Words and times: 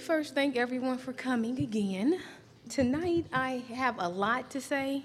first 0.00 0.34
thank 0.34 0.56
everyone 0.56 0.96
for 0.96 1.12
coming 1.12 1.60
again. 1.60 2.18
Tonight, 2.70 3.26
I 3.34 3.62
have 3.74 3.96
a 3.98 4.08
lot 4.08 4.48
to 4.52 4.60
say. 4.60 5.02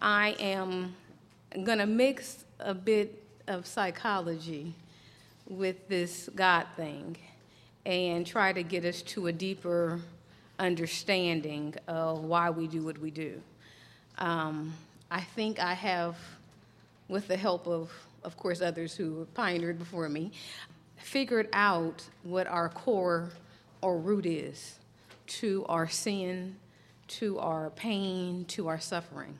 I 0.00 0.34
am 0.40 0.96
going 1.62 1.76
to 1.76 1.84
mix 1.84 2.46
a 2.58 2.72
bit 2.72 3.22
of 3.46 3.66
psychology 3.66 4.72
with 5.46 5.88
this 5.88 6.30
God 6.34 6.66
thing 6.74 7.18
and 7.84 8.26
try 8.26 8.54
to 8.54 8.62
get 8.62 8.86
us 8.86 9.02
to 9.02 9.26
a 9.26 9.32
deeper 9.32 10.00
understanding 10.58 11.74
of 11.86 12.24
why 12.24 12.48
we 12.48 12.66
do 12.66 12.82
what 12.82 12.96
we 12.96 13.10
do. 13.10 13.42
Um, 14.16 14.72
I 15.10 15.20
think 15.20 15.60
I 15.60 15.74
have, 15.74 16.16
with 17.08 17.28
the 17.28 17.36
help 17.36 17.68
of, 17.68 17.92
of 18.24 18.38
course, 18.38 18.62
others 18.62 18.94
who 18.94 19.26
pioneered 19.34 19.78
before 19.78 20.08
me, 20.08 20.32
figured 21.04 21.48
out 21.52 22.02
what 22.22 22.46
our 22.46 22.70
core 22.70 23.28
or 23.82 23.98
root 23.98 24.24
is 24.24 24.78
to 25.26 25.64
our 25.68 25.86
sin, 25.86 26.56
to 27.06 27.38
our 27.38 27.68
pain, 27.70 28.46
to 28.46 28.68
our 28.68 28.80
suffering. 28.80 29.36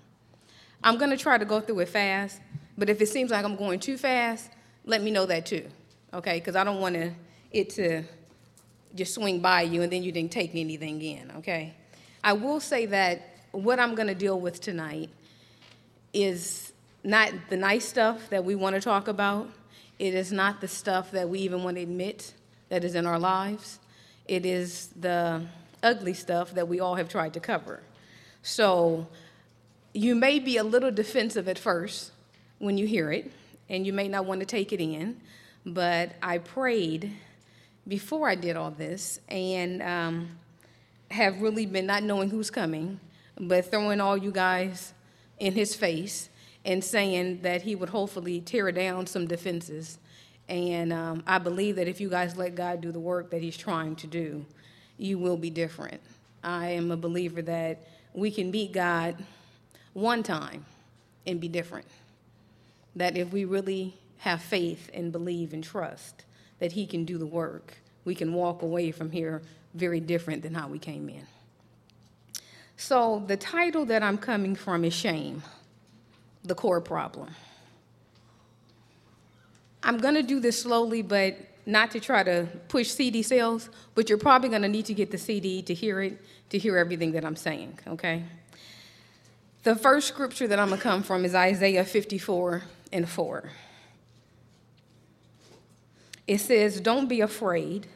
I'm 0.83 0.99
going 0.99 1.11
to 1.11 1.17
try 1.17 1.39
to 1.39 1.45
go 1.47 1.61
through 1.61 1.81
it 1.81 1.89
fast, 1.89 2.39
but 2.77 2.91
if 2.91 3.01
it 3.01 3.07
seems 3.07 3.31
like 3.31 3.47
I'm 3.47 3.57
going 3.57 3.81
too 3.81 3.97
fast, 3.97 4.51
let 4.85 5.03
me 5.03 5.11
know 5.11 5.25
that 5.25 5.47
too, 5.47 5.67
okay? 6.13 6.35
Because 6.35 6.55
I 6.55 6.65
don't 6.65 6.81
want 6.81 6.97
it 7.51 7.71
to 7.71 8.03
just 8.95 9.15
swing 9.15 9.41
by 9.41 9.63
you 9.63 9.81
and 9.81 9.91
then 9.91 10.03
you 10.03 10.13
didn't 10.13 10.33
take 10.33 10.55
anything 10.55 11.01
in, 11.01 11.33
okay? 11.39 11.73
I 12.23 12.35
will 12.35 12.61
say 12.61 12.85
that 12.87 13.39
what 13.53 13.81
I'm 13.81 13.95
going 13.95 14.09
to 14.09 14.15
deal 14.15 14.39
with 14.39 14.61
tonight 14.61 15.09
is 16.13 16.75
not 17.03 17.33
the 17.49 17.57
nice 17.57 17.87
stuff 17.87 18.29
that 18.29 18.45
we 18.45 18.55
want 18.55 18.75
to 18.75 18.83
talk 18.83 19.09
about. 19.09 19.49
It 20.05 20.15
is 20.15 20.33
not 20.33 20.61
the 20.61 20.69
stuff 20.69 21.13
that 21.13 21.31
we 21.31 21.39
even 21.39 21.65
want 21.65 21.79
to 21.79 21.83
admit 21.83 22.35
that 22.69 22.85
is 22.85 22.95
in 22.95 23.07
our 23.07 23.19
lives. 23.19 23.79
It 24.29 24.45
is 24.45 24.89
the 24.89 25.47
ugly 25.83 26.13
stuff 26.13 26.53
that 26.57 26.69
we 26.69 26.79
all 26.79 26.97
have 26.97 27.09
tried 27.09 27.33
to 27.33 27.41
cover. 27.41 27.83
So 28.43 29.07
you 29.95 30.15
may 30.15 30.41
be 30.41 30.59
a 30.59 30.63
little 30.63 30.91
defensive 30.91 31.49
at 31.49 31.59
first 31.59 32.13
when 32.59 32.77
you 32.77 32.87
hear 32.87 33.11
it, 33.13 33.33
and 33.71 33.87
you 33.87 33.95
may 33.95 34.07
not 34.07 34.27
want 34.27 34.41
to 34.41 34.47
take 34.47 34.75
it 34.75 34.81
in, 34.83 35.23
but 35.65 36.13
I 36.23 36.37
prayed 36.37 37.11
before 37.89 38.29
I 38.29 38.35
did 38.35 38.59
all 38.59 38.73
this 38.73 39.21
and 39.31 39.81
um, 39.81 40.29
have 41.11 41.41
really 41.41 41.65
been 41.65 41.87
not 41.87 42.03
knowing 42.03 42.29
who's 42.29 42.51
coming, 42.51 43.01
but 43.41 43.71
throwing 43.71 44.03
all 44.03 44.19
you 44.19 44.33
guys 44.33 44.93
in 45.39 45.55
his 45.55 45.75
face 45.75 46.29
and 46.65 46.83
saying 46.83 47.43
that 47.43 47.63
he 47.63 47.75
would 47.75 47.91
hopefully 47.91 48.41
tear 48.41 48.73
down 48.73 49.07
some 49.07 49.27
defenses. 49.27 49.99
And 50.49 50.93
um, 50.93 51.23
I 51.27 51.39
believe 51.39 51.77
that 51.77 51.89
if 51.89 52.01
you 52.01 52.09
guys 52.09 52.37
let 52.37 52.55
God 52.55 52.81
do 52.81 52.93
the 52.93 53.01
work 53.01 53.31
that 53.31 53.43
he's 53.43 53.57
trying 53.57 53.97
to 53.97 54.07
do, 54.07 54.45
you 54.99 55.19
will 55.19 55.37
be 55.37 55.51
different. 55.51 56.01
I 56.43 56.69
am 56.69 56.91
a 56.91 56.97
believer 56.97 57.43
that 57.43 57.83
we 58.13 58.31
can 58.31 58.51
meet 58.51 58.73
God 58.73 59.17
one 59.93 60.23
time 60.23 60.65
and 61.27 61.41
be 61.41 61.49
different. 61.49 61.87
That 62.97 63.17
if 63.17 63.33
we 63.33 63.45
really 63.45 63.95
have 64.19 64.41
faith 64.43 64.91
and 64.95 65.11
believe 65.11 65.53
and 65.53 65.65
trust 65.65 66.25
that 66.59 66.73
He 66.73 66.87
can 66.87 67.05
do 67.05 67.19
the 67.19 67.27
work, 67.27 67.75
we 68.05 68.15
can 68.15 68.33
walk 68.33 68.63
away 68.63 68.91
from 68.91 69.11
here 69.11 69.43
very 69.75 70.01
different 70.01 70.43
than 70.43 70.55
how 70.55 70.69
we 70.69 70.79
came 70.79 71.09
in. 71.09 71.27
So, 72.77 73.23
the 73.27 73.37
title 73.37 73.85
that 73.87 74.03
I'm 74.03 74.19
coming 74.19 74.55
from 74.55 74.85
is 74.85 74.95
Shame, 74.95 75.43
the 76.45 76.55
core 76.55 76.81
problem. 76.81 77.31
I'm 79.83 79.99
going 79.99 80.15
to 80.15 80.23
do 80.23 80.41
this 80.41 80.63
slowly, 80.63 81.03
but 81.03 81.37
not 81.67 81.91
to 81.93 82.01
try 82.01 82.23
to 82.23 82.49
push 82.69 82.89
CD 82.91 83.23
sales, 83.23 83.71
but 83.95 84.09
you're 84.09 84.19
probably 84.19 84.49
going 84.49 84.63
to 84.63 84.69
need 84.69 84.87
to 84.87 84.95
get 84.95 85.11
the 85.11 85.19
CD 85.19 85.63
to 85.63 85.75
hear 85.75 86.01
it, 86.03 86.21
to 86.51 86.59
hear 86.59 86.77
everything 86.77 87.13
that 87.13 87.25
I'm 87.25 87.37
saying, 87.37 87.79
okay? 87.87 88.25
The 89.63 89.75
first 89.75 90.09
scripture 90.09 90.47
that 90.47 90.59
I'm 90.59 90.69
going 90.69 90.79
to 90.79 90.83
come 90.83 91.03
from 91.03 91.25
is 91.25 91.35
Isaiah 91.35 91.85
54 91.85 92.63
and 92.93 93.09
4. 93.09 93.51
It 96.27 96.39
says, 96.39 96.81
Don't 96.81 97.09
be 97.09 97.21
afraid, 97.21 97.87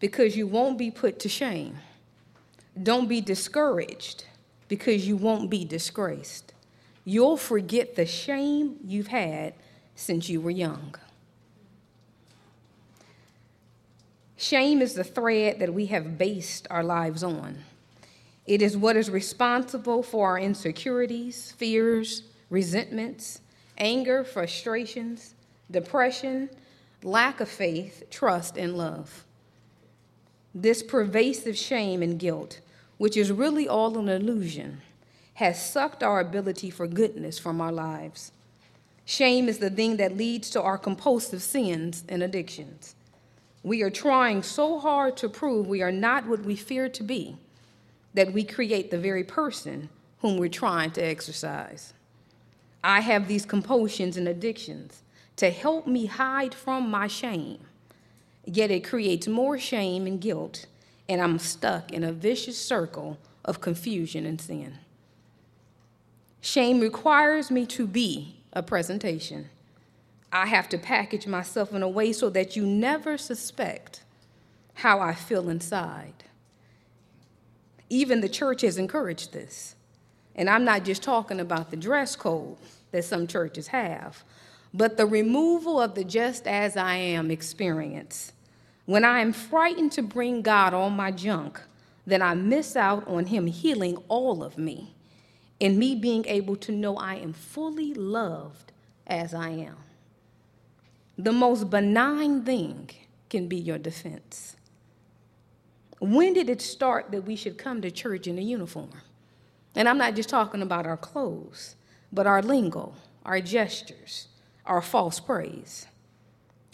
because 0.00 0.36
you 0.36 0.46
won't 0.46 0.78
be 0.78 0.90
put 0.90 1.18
to 1.20 1.28
shame. 1.28 1.78
Don't 2.80 3.08
be 3.08 3.20
discouraged, 3.20 4.24
because 4.68 5.06
you 5.06 5.16
won't 5.16 5.50
be 5.50 5.64
disgraced. 5.64 6.47
You'll 7.04 7.36
forget 7.36 7.96
the 7.96 8.06
shame 8.06 8.76
you've 8.84 9.08
had 9.08 9.54
since 9.94 10.28
you 10.28 10.40
were 10.40 10.50
young. 10.50 10.94
Shame 14.36 14.80
is 14.80 14.94
the 14.94 15.04
thread 15.04 15.58
that 15.58 15.74
we 15.74 15.86
have 15.86 16.16
based 16.16 16.68
our 16.70 16.84
lives 16.84 17.24
on. 17.24 17.58
It 18.46 18.62
is 18.62 18.76
what 18.76 18.96
is 18.96 19.10
responsible 19.10 20.02
for 20.02 20.28
our 20.28 20.38
insecurities, 20.38 21.52
fears, 21.58 22.22
resentments, 22.48 23.40
anger, 23.76 24.24
frustrations, 24.24 25.34
depression, 25.70 26.48
lack 27.02 27.40
of 27.40 27.48
faith, 27.48 28.04
trust, 28.10 28.56
and 28.56 28.76
love. 28.76 29.24
This 30.54 30.82
pervasive 30.82 31.56
shame 31.56 32.02
and 32.02 32.18
guilt, 32.18 32.60
which 32.96 33.16
is 33.16 33.30
really 33.30 33.68
all 33.68 33.98
an 33.98 34.08
illusion, 34.08 34.80
has 35.38 35.64
sucked 35.64 36.02
our 36.02 36.18
ability 36.18 36.68
for 36.68 36.88
goodness 36.88 37.38
from 37.38 37.60
our 37.60 37.70
lives. 37.70 38.32
Shame 39.04 39.48
is 39.48 39.58
the 39.58 39.70
thing 39.70 39.96
that 39.96 40.16
leads 40.16 40.50
to 40.50 40.60
our 40.60 40.76
compulsive 40.76 41.40
sins 41.40 42.02
and 42.08 42.24
addictions. 42.24 42.96
We 43.62 43.82
are 43.82 43.90
trying 43.90 44.42
so 44.42 44.80
hard 44.80 45.16
to 45.18 45.28
prove 45.28 45.68
we 45.68 45.80
are 45.80 45.92
not 45.92 46.26
what 46.26 46.40
we 46.40 46.56
fear 46.56 46.88
to 46.88 47.04
be 47.04 47.36
that 48.14 48.32
we 48.32 48.42
create 48.42 48.90
the 48.90 48.98
very 48.98 49.22
person 49.22 49.90
whom 50.22 50.38
we're 50.38 50.48
trying 50.48 50.90
to 50.90 51.04
exercise. 51.04 51.94
I 52.82 52.98
have 52.98 53.28
these 53.28 53.46
compulsions 53.46 54.16
and 54.16 54.26
addictions 54.26 55.04
to 55.36 55.50
help 55.50 55.86
me 55.86 56.06
hide 56.06 56.52
from 56.52 56.90
my 56.90 57.06
shame, 57.06 57.60
yet 58.44 58.72
it 58.72 58.82
creates 58.82 59.28
more 59.28 59.56
shame 59.56 60.04
and 60.04 60.20
guilt, 60.20 60.66
and 61.08 61.20
I'm 61.20 61.38
stuck 61.38 61.92
in 61.92 62.02
a 62.02 62.12
vicious 62.12 62.58
circle 62.58 63.18
of 63.44 63.60
confusion 63.60 64.26
and 64.26 64.40
sin. 64.40 64.78
Shame 66.40 66.80
requires 66.80 67.50
me 67.50 67.66
to 67.66 67.86
be 67.86 68.36
a 68.52 68.62
presentation. 68.62 69.50
I 70.32 70.46
have 70.46 70.68
to 70.70 70.78
package 70.78 71.26
myself 71.26 71.72
in 71.72 71.82
a 71.82 71.88
way 71.88 72.12
so 72.12 72.30
that 72.30 72.54
you 72.54 72.66
never 72.66 73.16
suspect 73.16 74.02
how 74.74 75.00
I 75.00 75.14
feel 75.14 75.48
inside. 75.48 76.24
Even 77.88 78.20
the 78.20 78.28
church 78.28 78.60
has 78.60 78.78
encouraged 78.78 79.32
this. 79.32 79.74
And 80.34 80.48
I'm 80.48 80.64
not 80.64 80.84
just 80.84 81.02
talking 81.02 81.40
about 81.40 81.70
the 81.70 81.76
dress 81.76 82.14
code 82.14 82.56
that 82.92 83.04
some 83.04 83.26
churches 83.26 83.68
have, 83.68 84.22
but 84.72 84.96
the 84.96 85.06
removal 85.06 85.80
of 85.80 85.94
the 85.94 86.04
just 86.04 86.46
as 86.46 86.76
I 86.76 86.94
am 86.94 87.30
experience. 87.30 88.32
When 88.84 89.04
I 89.04 89.20
am 89.20 89.32
frightened 89.32 89.92
to 89.92 90.02
bring 90.02 90.42
God 90.42 90.74
all 90.74 90.90
my 90.90 91.10
junk, 91.10 91.60
then 92.06 92.22
I 92.22 92.34
miss 92.34 92.76
out 92.76 93.06
on 93.08 93.26
Him 93.26 93.46
healing 93.46 93.96
all 94.08 94.44
of 94.44 94.56
me 94.56 94.94
and 95.60 95.78
me 95.78 95.94
being 95.94 96.24
able 96.26 96.56
to 96.56 96.72
know 96.72 96.96
I 96.96 97.16
am 97.16 97.32
fully 97.32 97.94
loved 97.94 98.72
as 99.06 99.34
I 99.34 99.50
am. 99.50 99.76
The 101.16 101.32
most 101.32 101.70
benign 101.70 102.44
thing 102.44 102.90
can 103.28 103.48
be 103.48 103.56
your 103.56 103.78
defense. 103.78 104.56
When 105.98 106.32
did 106.32 106.48
it 106.48 106.62
start 106.62 107.10
that 107.10 107.24
we 107.24 107.34
should 107.34 107.58
come 107.58 107.82
to 107.82 107.90
church 107.90 108.28
in 108.28 108.38
a 108.38 108.42
uniform? 108.42 108.92
And 109.74 109.88
I'm 109.88 109.98
not 109.98 110.14
just 110.14 110.28
talking 110.28 110.62
about 110.62 110.86
our 110.86 110.96
clothes, 110.96 111.74
but 112.12 112.26
our 112.26 112.40
lingo, 112.40 112.94
our 113.24 113.40
gestures, 113.40 114.28
our 114.64 114.80
false 114.80 115.18
praise. 115.18 115.86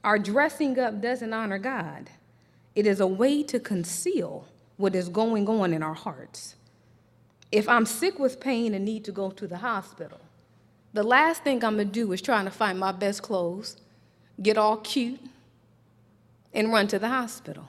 Our 0.02 0.18
dressing 0.18 0.78
up 0.78 1.00
doesn't 1.00 1.32
honor 1.32 1.58
God, 1.58 2.10
it 2.74 2.86
is 2.86 3.00
a 3.00 3.06
way 3.06 3.42
to 3.44 3.60
conceal 3.60 4.46
what 4.76 4.94
is 4.94 5.08
going 5.08 5.48
on 5.48 5.72
in 5.72 5.82
our 5.82 5.94
hearts. 5.94 6.56
If 7.54 7.68
I'm 7.68 7.86
sick 7.86 8.18
with 8.18 8.40
pain 8.40 8.74
and 8.74 8.84
need 8.84 9.04
to 9.04 9.12
go 9.12 9.30
to 9.30 9.46
the 9.46 9.58
hospital, 9.58 10.18
the 10.92 11.04
last 11.04 11.44
thing 11.44 11.62
I'm 11.62 11.76
gonna 11.76 11.84
do 11.84 12.10
is 12.10 12.20
trying 12.20 12.46
to 12.46 12.50
find 12.50 12.76
my 12.80 12.90
best 12.90 13.22
clothes, 13.22 13.76
get 14.42 14.58
all 14.58 14.78
cute, 14.78 15.20
and 16.52 16.72
run 16.72 16.88
to 16.88 16.98
the 16.98 17.10
hospital. 17.10 17.68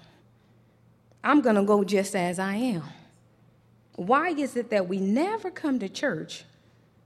I'm 1.23 1.43
to 1.43 1.63
go 1.63 1.83
just 1.83 2.15
as 2.15 2.39
I 2.39 2.55
am. 2.55 2.81
Why 3.95 4.29
is 4.29 4.55
it 4.55 4.71
that 4.71 4.89
we 4.89 4.97
never 4.97 5.51
come 5.51 5.77
to 5.77 5.87
church, 5.87 6.45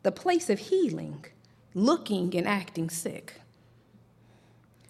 the 0.03 0.13
place 0.13 0.49
of 0.49 0.59
healing, 0.59 1.25
looking 1.73 2.33
and 2.33 2.47
acting 2.47 2.89
sick? 2.89 3.41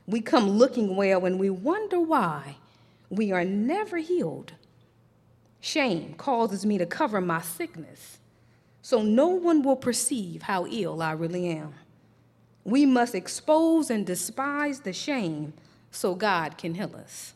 We 0.06 0.22
come 0.22 0.48
looking 0.48 0.96
well 0.96 1.26
and 1.26 1.40
we 1.40 1.50
wonder 1.50 2.00
why 2.00 2.58
we 3.10 3.32
are 3.32 3.44
never 3.44 3.98
healed. 3.98 4.54
Shame 5.62 6.14
causes 6.16 6.66
me 6.66 6.78
to 6.78 6.86
cover 6.86 7.20
my 7.20 7.42
sickness 7.42 8.20
so 8.82 9.02
no 9.02 9.28
one 9.28 9.62
will 9.62 9.76
perceive 9.76 10.44
how 10.44 10.66
ill 10.66 11.02
I 11.02 11.12
really 11.12 11.48
am. 11.48 11.74
We 12.64 12.86
must 12.86 13.14
expose 13.14 13.90
and 13.90 14.06
despise 14.06 14.80
the 14.80 14.94
shame 14.94 15.54
so 15.92 16.16
God 16.16 16.58
can 16.58 16.76
heal 16.76 16.96
us. 16.96 17.34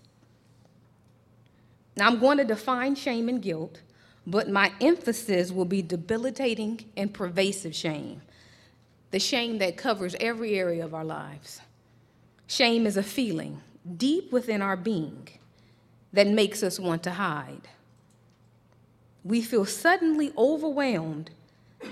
Now, 1.95 2.07
I'm 2.07 2.19
going 2.19 2.37
to 2.37 2.43
define 2.43 2.95
shame 2.95 3.29
and 3.29 3.41
guilt, 3.41 3.81
but 4.25 4.49
my 4.49 4.71
emphasis 4.81 5.51
will 5.51 5.65
be 5.65 5.81
debilitating 5.81 6.85
and 6.97 7.13
pervasive 7.13 7.75
shame, 7.75 8.21
the 9.11 9.19
shame 9.19 9.59
that 9.59 9.77
covers 9.77 10.15
every 10.19 10.57
area 10.57 10.83
of 10.83 10.95
our 10.95 11.05
lives. 11.05 11.61
Shame 12.47 12.87
is 12.87 12.97
a 12.97 13.03
feeling 13.03 13.61
deep 13.97 14.31
within 14.31 14.61
our 14.61 14.77
being 14.77 15.27
that 16.13 16.27
makes 16.27 16.63
us 16.63 16.79
want 16.79 17.03
to 17.03 17.11
hide. 17.11 17.67
We 19.23 19.41
feel 19.41 19.65
suddenly 19.65 20.33
overwhelmed 20.37 21.31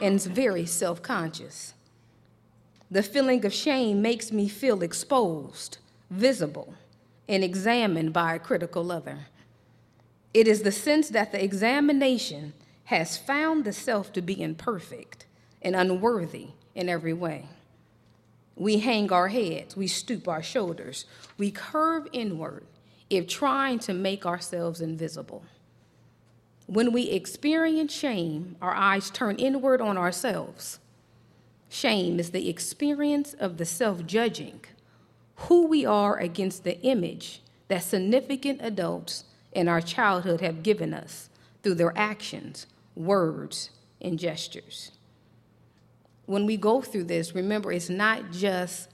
and 0.01 0.21
very 0.21 0.65
self 0.65 1.01
conscious. 1.01 1.73
The 2.89 3.03
feeling 3.03 3.45
of 3.45 3.53
shame 3.53 4.01
makes 4.01 4.31
me 4.31 4.49
feel 4.49 4.83
exposed, 4.83 5.77
visible, 6.09 6.73
and 7.27 7.43
examined 7.43 8.11
by 8.11 8.35
a 8.35 8.39
critical 8.39 8.91
other. 8.91 9.27
It 10.33 10.47
is 10.47 10.63
the 10.63 10.71
sense 10.71 11.09
that 11.09 11.31
the 11.31 11.43
examination 11.43 12.53
has 12.85 13.17
found 13.17 13.63
the 13.63 13.73
self 13.73 14.11
to 14.13 14.21
be 14.21 14.41
imperfect 14.41 15.25
and 15.61 15.75
unworthy 15.75 16.47
in 16.75 16.89
every 16.89 17.13
way. 17.13 17.45
We 18.55 18.79
hang 18.79 19.11
our 19.11 19.29
heads, 19.29 19.77
we 19.77 19.87
stoop 19.87 20.27
our 20.27 20.43
shoulders, 20.43 21.05
we 21.37 21.51
curve 21.51 22.07
inward 22.11 22.65
if 23.09 23.27
trying 23.27 23.79
to 23.79 23.93
make 23.93 24.25
ourselves 24.25 24.81
invisible. 24.81 25.43
When 26.71 26.93
we 26.93 27.09
experience 27.09 27.91
shame, 27.91 28.55
our 28.61 28.73
eyes 28.73 29.09
turn 29.09 29.35
inward 29.35 29.81
on 29.81 29.97
ourselves. 29.97 30.79
Shame 31.67 32.17
is 32.17 32.31
the 32.31 32.47
experience 32.47 33.33
of 33.33 33.57
the 33.57 33.65
self 33.65 34.05
judging 34.05 34.61
who 35.35 35.67
we 35.67 35.85
are 35.85 36.17
against 36.17 36.63
the 36.63 36.79
image 36.79 37.41
that 37.67 37.83
significant 37.83 38.61
adults 38.61 39.25
in 39.51 39.67
our 39.67 39.81
childhood 39.81 40.39
have 40.39 40.63
given 40.63 40.93
us 40.93 41.29
through 41.61 41.73
their 41.75 41.91
actions, 41.97 42.67
words, 42.95 43.71
and 43.99 44.17
gestures. 44.17 44.91
When 46.25 46.45
we 46.45 46.55
go 46.55 46.81
through 46.81 47.03
this, 47.03 47.35
remember 47.35 47.73
it's 47.73 47.89
not 47.89 48.31
just 48.31 48.87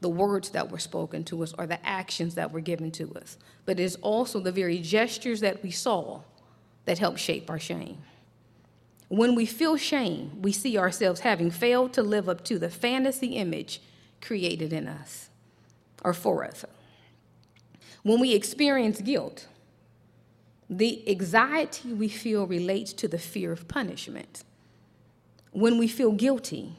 the 0.00 0.08
words 0.08 0.50
that 0.50 0.68
were 0.68 0.80
spoken 0.80 1.22
to 1.26 1.44
us 1.44 1.54
or 1.56 1.68
the 1.68 1.86
actions 1.86 2.34
that 2.34 2.50
were 2.50 2.58
given 2.58 2.90
to 2.90 3.14
us, 3.14 3.38
but 3.66 3.78
it's 3.78 3.94
also 3.96 4.40
the 4.40 4.50
very 4.50 4.80
gestures 4.80 5.38
that 5.42 5.62
we 5.62 5.70
saw 5.70 6.22
that 6.90 6.98
help 6.98 7.16
shape 7.16 7.48
our 7.48 7.58
shame. 7.60 7.98
When 9.06 9.36
we 9.36 9.46
feel 9.46 9.76
shame, 9.76 10.42
we 10.42 10.50
see 10.50 10.76
ourselves 10.76 11.20
having 11.20 11.52
failed 11.52 11.92
to 11.92 12.02
live 12.02 12.28
up 12.28 12.42
to 12.46 12.58
the 12.58 12.68
fantasy 12.68 13.36
image 13.36 13.80
created 14.20 14.72
in 14.72 14.88
us 14.88 15.28
or 16.02 16.12
for 16.12 16.42
us. 16.42 16.64
When 18.02 18.18
we 18.18 18.34
experience 18.34 19.00
guilt, 19.00 19.46
the 20.68 21.08
anxiety 21.08 21.92
we 21.92 22.08
feel 22.08 22.44
relates 22.48 22.92
to 22.94 23.06
the 23.06 23.20
fear 23.20 23.52
of 23.52 23.68
punishment. 23.68 24.42
When 25.52 25.78
we 25.78 25.86
feel 25.86 26.10
guilty, 26.10 26.72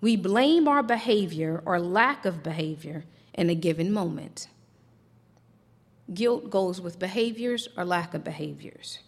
we 0.00 0.16
blame 0.16 0.68
our 0.68 0.82
behavior 0.82 1.62
or 1.66 1.78
lack 1.78 2.24
of 2.24 2.42
behavior 2.42 3.04
in 3.34 3.50
a 3.50 3.54
given 3.54 3.92
moment. 3.92 4.46
Guilt 6.14 6.48
goes 6.48 6.80
with 6.80 6.98
behaviors 6.98 7.68
or 7.76 7.84
lack 7.84 8.14
of 8.14 8.24
behaviors. 8.24 9.00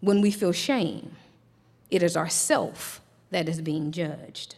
When 0.00 0.20
we 0.20 0.30
feel 0.30 0.52
shame, 0.52 1.16
it 1.90 2.02
is 2.02 2.16
ourself 2.16 3.00
that 3.30 3.48
is 3.48 3.60
being 3.60 3.92
judged. 3.92 4.56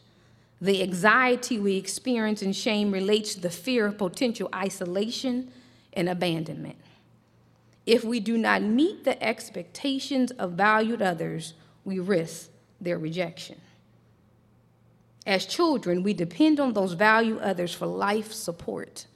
The 0.60 0.82
anxiety 0.82 1.58
we 1.58 1.76
experience 1.76 2.42
in 2.42 2.52
shame 2.52 2.90
relates 2.92 3.34
to 3.34 3.40
the 3.40 3.50
fear 3.50 3.86
of 3.86 3.96
potential 3.96 4.48
isolation 4.54 5.50
and 5.92 6.08
abandonment 6.08 6.76
if 7.90 8.04
we 8.04 8.20
do 8.20 8.38
not 8.38 8.62
meet 8.62 9.02
the 9.02 9.20
expectations 9.22 10.30
of 10.32 10.52
valued 10.52 11.02
others, 11.02 11.54
we 11.84 11.98
risk 11.98 12.50
their 12.80 12.98
rejection. 12.98 13.60
As 15.26 15.44
children, 15.44 16.04
we 16.04 16.14
depend 16.14 16.60
on 16.60 16.72
those 16.72 16.92
valued 16.92 17.40
others 17.40 17.74
for 17.74 17.86
life 17.86 18.32
support. 18.32 19.06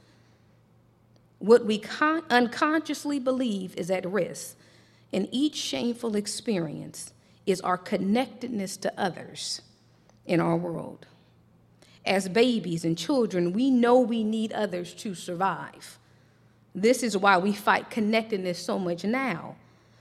What 1.38 1.64
we 1.64 1.78
con- 1.78 2.24
unconsciously 2.30 3.20
believe 3.20 3.76
is 3.76 3.92
at 3.92 4.04
risk 4.10 4.56
in 5.14 5.28
each 5.30 5.54
shameful 5.54 6.16
experience 6.16 7.12
is 7.46 7.60
our 7.60 7.78
connectedness 7.78 8.76
to 8.76 8.92
others 9.00 9.62
in 10.26 10.40
our 10.40 10.56
world. 10.56 11.06
As 12.04 12.28
babies 12.28 12.84
and 12.84 12.98
children, 12.98 13.52
we 13.52 13.70
know 13.70 14.00
we 14.00 14.24
need 14.24 14.52
others 14.52 14.92
to 14.94 15.14
survive. 15.14 16.00
This 16.74 17.04
is 17.04 17.16
why 17.16 17.38
we 17.38 17.52
fight 17.52 17.90
connectedness 17.90 18.58
so 18.58 18.76
much 18.76 19.04
now, 19.04 19.54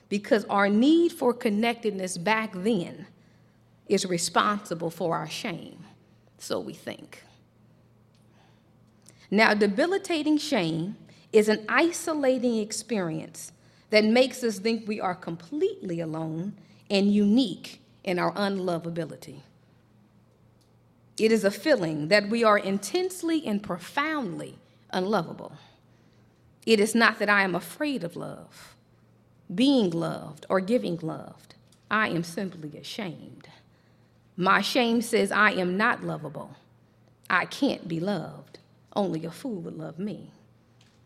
because 0.09 0.45
our 0.45 0.67
need 0.67 1.11
for 1.11 1.31
connectedness 1.31 2.17
back 2.17 2.51
then 2.55 3.05
is 3.87 4.07
responsible 4.07 4.89
for 4.89 5.15
our 5.15 5.29
shame, 5.29 5.85
so 6.39 6.59
we 6.59 6.73
think. 6.73 7.21
Now, 9.29 9.53
debilitating 9.53 10.39
shame 10.39 10.97
is 11.31 11.49
an 11.49 11.63
isolating 11.69 12.57
experience 12.57 13.51
that 13.93 14.03
makes 14.03 14.43
us 14.43 14.57
think 14.57 14.87
we 14.87 14.99
are 14.99 15.13
completely 15.13 15.99
alone 15.99 16.51
and 16.89 17.13
unique 17.13 17.79
in 18.03 18.17
our 18.17 18.33
unlovability. 18.33 19.41
It 21.19 21.31
is 21.31 21.43
a 21.43 21.51
feeling 21.51 22.07
that 22.07 22.27
we 22.27 22.43
are 22.43 22.57
intensely 22.57 23.45
and 23.45 23.61
profoundly 23.61 24.57
unlovable. 24.89 25.55
It 26.65 26.79
is 26.79 26.95
not 26.95 27.19
that 27.19 27.29
I 27.29 27.43
am 27.43 27.53
afraid 27.53 28.03
of 28.03 28.15
love, 28.15 28.75
being 29.53 29.91
loved, 29.91 30.47
or 30.49 30.59
giving 30.59 30.97
loved. 30.97 31.53
I 31.91 32.09
am 32.09 32.23
simply 32.23 32.75
ashamed. 32.75 33.47
My 34.35 34.61
shame 34.61 35.03
says 35.03 35.31
I 35.31 35.51
am 35.51 35.77
not 35.77 36.03
lovable. 36.03 36.55
I 37.29 37.45
can't 37.45 37.87
be 37.87 37.99
loved. 37.99 38.57
Only 38.95 39.23
a 39.23 39.29
fool 39.29 39.61
would 39.61 39.77
love 39.77 39.99
me. 39.99 40.31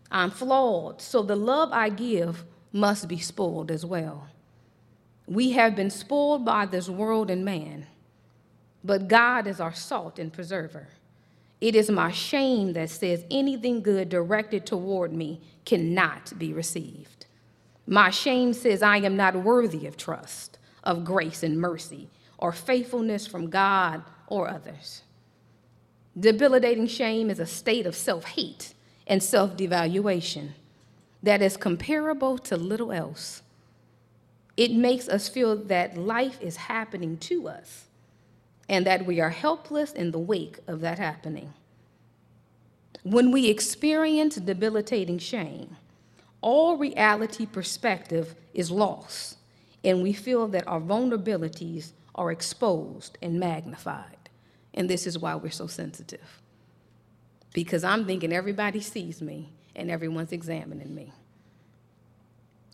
I'm 0.10 0.31
flawed, 0.31 1.01
so 1.01 1.22
the 1.22 1.36
love 1.36 1.74
I 1.74 1.89
give 1.89 2.45
must 2.77 3.07
be 3.07 3.18
spoiled 3.18 3.71
as 3.71 3.85
well. 3.85 4.27
We 5.27 5.51
have 5.51 5.75
been 5.75 5.89
spoiled 5.89 6.45
by 6.45 6.65
this 6.65 6.88
world 6.88 7.29
and 7.29 7.44
man, 7.44 7.88
but 8.83 9.09
God 9.09 9.47
is 9.47 9.59
our 9.59 9.74
salt 9.74 10.19
and 10.19 10.31
preserver. 10.31 10.88
It 11.59 11.75
is 11.75 11.89
my 11.89 12.12
shame 12.12 12.74
that 12.74 12.89
says 12.89 13.25
anything 13.31 13.81
good 13.81 14.09
directed 14.09 14.65
toward 14.65 15.12
me 15.12 15.41
cannot 15.65 16.38
be 16.38 16.53
received. 16.53 17.25
My 17.88 18.09
shame 18.09 18.53
says 18.53 18.81
I 18.81 18.97
am 18.97 19.18
not 19.18 19.36
worthy 19.36 19.88
of 19.88 19.98
trust, 19.98 20.60
of 20.84 21.03
grace 21.03 21.43
and 21.43 21.60
mercy, 21.60 22.10
or 22.38 22.51
faithfulness 22.51 23.25
from 23.25 23.50
God 23.50 24.03
or 24.27 24.48
others. 24.48 25.01
Debilitating 26.17 26.88
shame 26.88 27.29
is 27.29 27.39
a 27.39 27.46
state 27.46 27.86
of 27.86 27.96
self 27.96 28.25
hate 28.25 28.74
and 29.07 29.22
self 29.22 29.57
devaluation 29.57 30.50
that 31.24 31.41
is 31.41 31.57
comparable 31.57 32.38
to 32.38 32.57
little 32.57 32.91
else. 32.91 33.41
It 34.55 34.71
makes 34.71 35.07
us 35.07 35.29
feel 35.29 35.55
that 35.55 35.97
life 35.97 36.41
is 36.41 36.57
happening 36.57 37.17
to 37.19 37.47
us 37.47 37.86
and 38.69 38.86
that 38.86 39.05
we 39.05 39.19
are 39.19 39.29
helpless 39.29 39.91
in 39.91 40.12
the 40.12 40.19
wake 40.19 40.59
of 40.67 40.81
that 40.81 41.00
happening. 41.00 41.53
When 43.03 43.31
we 43.31 43.47
experience 43.47 44.36
debilitating 44.36 45.19
shame, 45.19 45.77
all 46.41 46.77
reality 46.77 47.45
perspective 47.45 48.36
is 48.53 48.69
lost, 48.69 49.38
and 49.83 50.03
we 50.03 50.13
feel 50.13 50.47
that 50.50 50.67
our 50.67 50.81
vulnerabilities 50.81 51.91
are 52.15 52.31
exposed 52.31 53.17
and 53.21 53.39
magnified. 53.39 54.29
And 54.74 54.89
this 54.89 55.07
is 55.07 55.17
why 55.17 55.36
we're 55.36 55.51
so 55.51 55.67
sensitive. 55.67 56.41
Because 57.53 57.83
I'm 57.83 58.05
thinking 58.05 58.33
everybody 58.33 58.81
sees 58.81 59.21
me 59.21 59.50
and 59.77 59.89
everyone's 59.89 60.34
examining 60.34 60.93
me. 60.93 61.13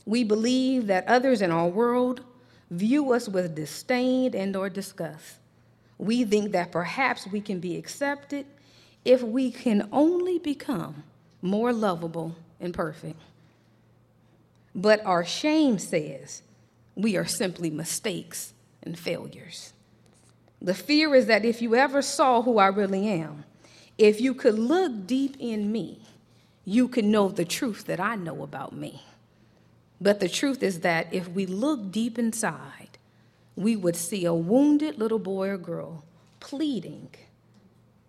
We 0.05 0.23
believe 0.23 0.87
that 0.87 1.07
others 1.07 1.41
in 1.41 1.51
our 1.51 1.67
world 1.67 2.21
view 2.71 3.13
us 3.13 3.29
with 3.29 3.55
disdain 3.55 4.33
and 4.35 4.55
or 4.55 4.69
disgust 4.69 5.37
we 5.97 6.23
think 6.23 6.51
that 6.51 6.71
perhaps 6.71 7.27
we 7.27 7.41
can 7.41 7.59
be 7.59 7.77
accepted 7.77 8.45
if 9.05 9.21
we 9.21 9.51
can 9.51 9.87
only 9.91 10.39
become 10.39 11.03
more 11.41 11.73
lovable 11.73 12.35
and 12.59 12.73
perfect. 12.73 13.19
But 14.75 15.05
our 15.05 15.23
shame 15.23 15.77
says 15.77 16.41
we 16.95 17.15
are 17.15 17.25
simply 17.25 17.69
mistakes 17.69 18.53
and 18.81 18.97
failures. 18.97 19.73
The 20.61 20.73
fear 20.73 21.13
is 21.15 21.27
that 21.27 21.45
if 21.45 21.61
you 21.61 21.75
ever 21.75 22.01
saw 22.01 22.41
who 22.41 22.57
I 22.57 22.67
really 22.67 23.07
am, 23.07 23.43
if 23.97 24.19
you 24.19 24.33
could 24.33 24.57
look 24.57 25.05
deep 25.05 25.35
in 25.39 25.71
me, 25.71 25.99
you 26.65 26.87
can 26.87 27.11
know 27.11 27.29
the 27.29 27.45
truth 27.45 27.85
that 27.85 27.99
I 27.99 28.15
know 28.15 28.43
about 28.43 28.73
me. 28.73 29.03
But 30.01 30.19
the 30.19 30.29
truth 30.29 30.63
is 30.63 30.81
that 30.81 31.13
if 31.13 31.29
we 31.29 31.45
look 31.45 31.91
deep 31.91 32.19
inside, 32.19 32.97
we 33.55 33.75
would 33.75 33.95
see 33.95 34.25
a 34.25 34.33
wounded 34.33 34.97
little 34.97 35.19
boy 35.19 35.49
or 35.49 35.57
girl 35.57 36.03
pleading 36.39 37.09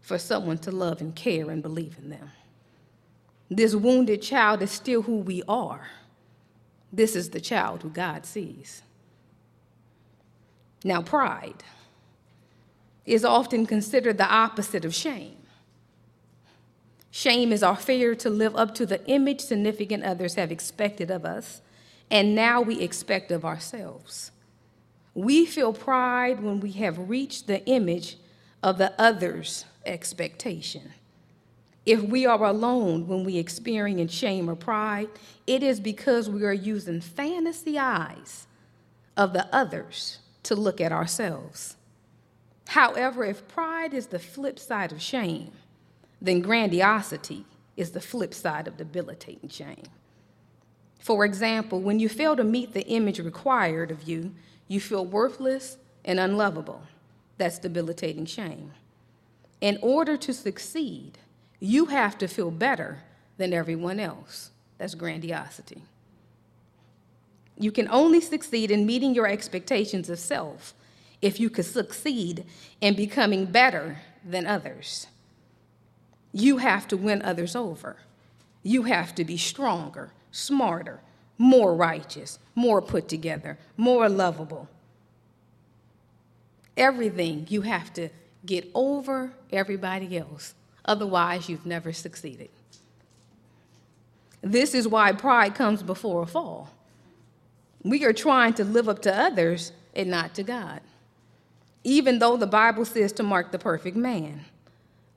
for 0.01 0.19
someone 0.19 0.59
to 0.59 0.71
love 0.71 1.01
and 1.01 1.15
care 1.15 1.51
and 1.51 1.63
believe 1.63 1.97
in 1.99 2.11
them. 2.11 2.31
This 3.51 3.75
wounded 3.75 4.23
child 4.23 4.63
is 4.63 4.71
still 4.71 5.03
who 5.03 5.19
we 5.19 5.43
are, 5.49 5.89
This 6.93 7.17
is 7.17 7.31
the 7.31 7.41
child 7.41 7.83
who 7.83 7.91
God 7.91 8.25
sees. 8.25 8.83
Now, 10.85 11.03
pride 11.03 11.65
is 13.07 13.25
often 13.25 13.67
considered 13.67 14.19
the 14.19 14.27
opposite 14.33 14.85
of 14.85 14.95
shame. 14.95 15.37
Shame 17.17 17.53
is 17.53 17.63
our 17.63 17.77
failure 17.77 18.17
to 18.17 18.29
live 18.29 18.57
up 18.57 18.75
to 18.75 18.85
the 18.85 19.07
image 19.07 19.41
significant 19.41 20.03
others 20.03 20.35
have 20.35 20.51
expected 20.51 21.13
of 21.13 21.25
us, 21.25 21.61
and 22.11 22.35
now 22.35 22.61
we 22.61 22.81
expect 22.81 23.31
of 23.31 23.45
ourselves. 23.45 24.33
We 25.15 25.47
feel 25.47 25.73
pride 25.73 26.43
when 26.43 26.59
we 26.59 26.73
have 26.73 27.09
reached 27.09 27.47
the 27.47 27.65
image 27.67 28.17
of 28.65 28.79
the 28.79 29.01
other's 29.01 29.65
expectation. 29.87 30.91
If 31.87 32.03
we 32.03 32.27
are 32.27 32.43
alone 32.43 33.07
when 33.07 33.23
we 33.23 33.39
experience 33.39 34.13
shame 34.13 34.51
or 34.51 34.57
pride, 34.57 35.09
it 35.47 35.63
is 35.63 35.79
because 35.79 36.29
we 36.29 36.45
are 36.45 36.53
using 36.53 37.01
fantasy 37.01 37.79
eyes 37.79 38.49
of 39.17 39.35
the 39.35 39.47
others 39.55 40.19
to 40.43 40.57
look 40.57 40.81
at 40.81 40.91
ourselves. 40.91 41.77
However, 42.67 43.25
if 43.25 43.47
pride 43.47 43.95
is 43.95 44.09
the 44.09 44.19
flip 44.19 44.59
side 44.59 44.91
of 44.91 45.01
shame, 45.01 45.53
then 46.21 46.41
grandiosity 46.41 47.45
is 47.77 47.91
the 47.91 48.01
flip 48.01 48.33
side 48.33 48.67
of 48.67 48.77
debilitating 48.77 49.49
shame. 49.49 49.85
For 50.99 51.25
example, 51.25 51.81
when 51.81 51.99
you 51.99 52.09
fail 52.09 52.35
to 52.37 52.45
meet 52.45 52.73
the 52.73 52.87
image 52.87 53.19
required 53.19 53.91
of 53.91 54.05
you, 54.05 54.35
you 54.69 54.81
feel 54.81 55.05
worthless 55.05 55.77
and 56.05 56.19
unlovable. 56.19 56.83
That's 57.37 57.59
debilitating 57.59 58.27
shame. 58.27 58.73
In 59.61 59.79
order 59.83 60.17
to 60.17 60.33
succeed, 60.33 61.19
you 61.61 61.87
have 61.87 62.17
to 62.19 62.29
feel 62.29 62.51
better 62.51 63.03
than 63.37 63.53
everyone 63.53 64.01
else. 64.01 64.51
That's 64.79 64.95
grandiosity. 64.95 65.83
You 67.59 67.71
can 67.71 67.89
only 67.89 68.21
succeed 68.21 68.71
in 68.71 68.87
meeting 68.87 69.15
your 69.15 69.27
expectations 69.27 70.11
of 70.11 70.19
self 70.19 70.75
if 71.23 71.39
you 71.39 71.49
could 71.49 71.65
succeed 71.65 72.45
in 72.81 72.95
becoming 72.95 73.47
better 73.47 73.99
than 74.25 74.47
others. 74.47 75.07
You 76.37 76.57
have 76.59 76.89
to 76.89 76.97
win 76.97 77.23
others 77.23 77.55
over. 77.55 77.97
You 78.65 78.83
have 78.83 79.15
to 79.15 79.25
be 79.25 79.37
stronger, 79.37 80.11
smarter, 80.33 81.01
more 81.39 81.73
righteous, 81.75 82.41
more 82.57 82.83
put 82.83 83.09
together, 83.09 83.57
more 83.77 84.09
lovable. 84.09 84.69
Everything 86.77 87.47
you 87.49 87.63
have 87.63 87.93
to 87.95 88.09
get 88.45 88.69
over 88.75 89.33
everybody 89.53 90.19
else. 90.19 90.55
Otherwise, 90.85 91.49
you've 91.49 91.65
never 91.65 91.93
succeeded. 91.93 92.51
This 94.43 94.75
is 94.75 94.89
why 94.89 95.13
pride 95.13 95.55
comes 95.55 95.85
before 95.85 96.23
a 96.23 96.27
fall. 96.27 96.71
We 97.85 98.05
are 98.05 98.13
trying 98.13 98.55
to 98.55 98.65
live 98.65 98.89
up 98.89 99.01
to 99.03 99.17
others 99.17 99.71
and 99.95 100.11
not 100.11 100.35
to 100.35 100.43
God. 100.43 100.81
Even 101.85 102.19
though 102.19 102.37
the 102.37 102.47
Bible 102.47 102.85
says 102.85 103.13
to 103.13 103.23
mark 103.23 103.53
the 103.53 103.59
perfect 103.59 103.97
man, 103.97 104.47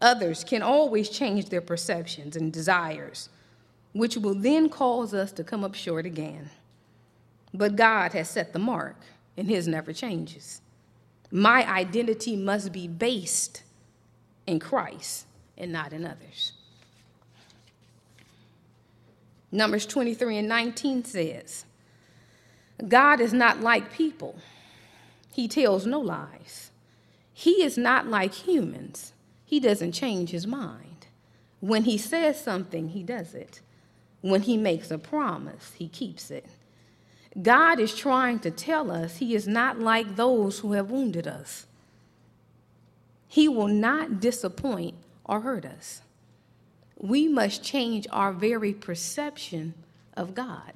others 0.01 0.43
can 0.43 0.61
always 0.61 1.09
change 1.09 1.49
their 1.49 1.61
perceptions 1.61 2.35
and 2.35 2.51
desires, 2.53 3.29
which 3.93 4.17
will 4.17 4.35
then 4.35 4.69
cause 4.69 5.13
us 5.13 5.31
to 5.33 5.43
come 5.43 5.63
up 5.63 5.75
short 5.75 6.05
again. 6.05 6.49
But 7.53 7.75
God 7.75 8.13
has 8.13 8.29
set 8.29 8.53
the 8.53 8.59
mark, 8.59 8.97
and 9.35 9.49
His 9.49 9.67
never 9.67 9.93
changes. 9.93 10.61
My 11.31 11.67
identity 11.69 12.35
must 12.35 12.71
be 12.71 12.87
based 12.87 13.63
in 14.45 14.59
Christ 14.59 15.25
and 15.57 15.71
not 15.71 15.93
in 15.93 16.05
others. 16.05 16.53
Numbers 19.51 19.85
23 19.85 20.37
and 20.37 20.47
19 20.47 21.05
says, 21.05 21.65
God 22.87 23.19
is 23.19 23.33
not 23.33 23.61
like 23.61 23.91
people. 23.91 24.35
He 25.31 25.47
tells 25.47 25.85
no 25.85 25.99
lies. 25.99 26.71
He 27.33 27.63
is 27.63 27.77
not 27.77 28.07
like 28.07 28.33
humans. 28.33 29.13
He 29.47 29.61
doesn't 29.61 29.93
change 29.93 30.31
his 30.31 30.45
mind. 30.45 31.07
When 31.61 31.85
he 31.85 31.97
says 31.97 32.39
something, 32.43 32.89
he 32.89 33.01
does 33.01 33.33
it. 33.33 33.61
When 34.19 34.41
he 34.41 34.57
makes 34.57 34.91
a 34.91 34.97
promise, 34.97 35.71
he 35.73 35.87
keeps 35.87 36.29
it. 36.29 36.45
God 37.41 37.79
is 37.79 37.95
trying 37.95 38.39
to 38.39 38.51
tell 38.51 38.91
us 38.91 39.17
he 39.17 39.33
is 39.33 39.47
not 39.47 39.79
like 39.79 40.17
those 40.17 40.59
who 40.59 40.73
have 40.73 40.91
wounded 40.91 41.27
us. 41.27 41.65
He 43.29 43.47
will 43.47 43.69
not 43.69 44.19
disappoint 44.19 44.95
or 45.23 45.39
hurt 45.39 45.65
us. 45.65 46.01
We 46.97 47.29
must 47.29 47.63
change 47.63 48.05
our 48.11 48.33
very 48.33 48.73
perception 48.73 49.75
of 50.17 50.35
God. 50.35 50.73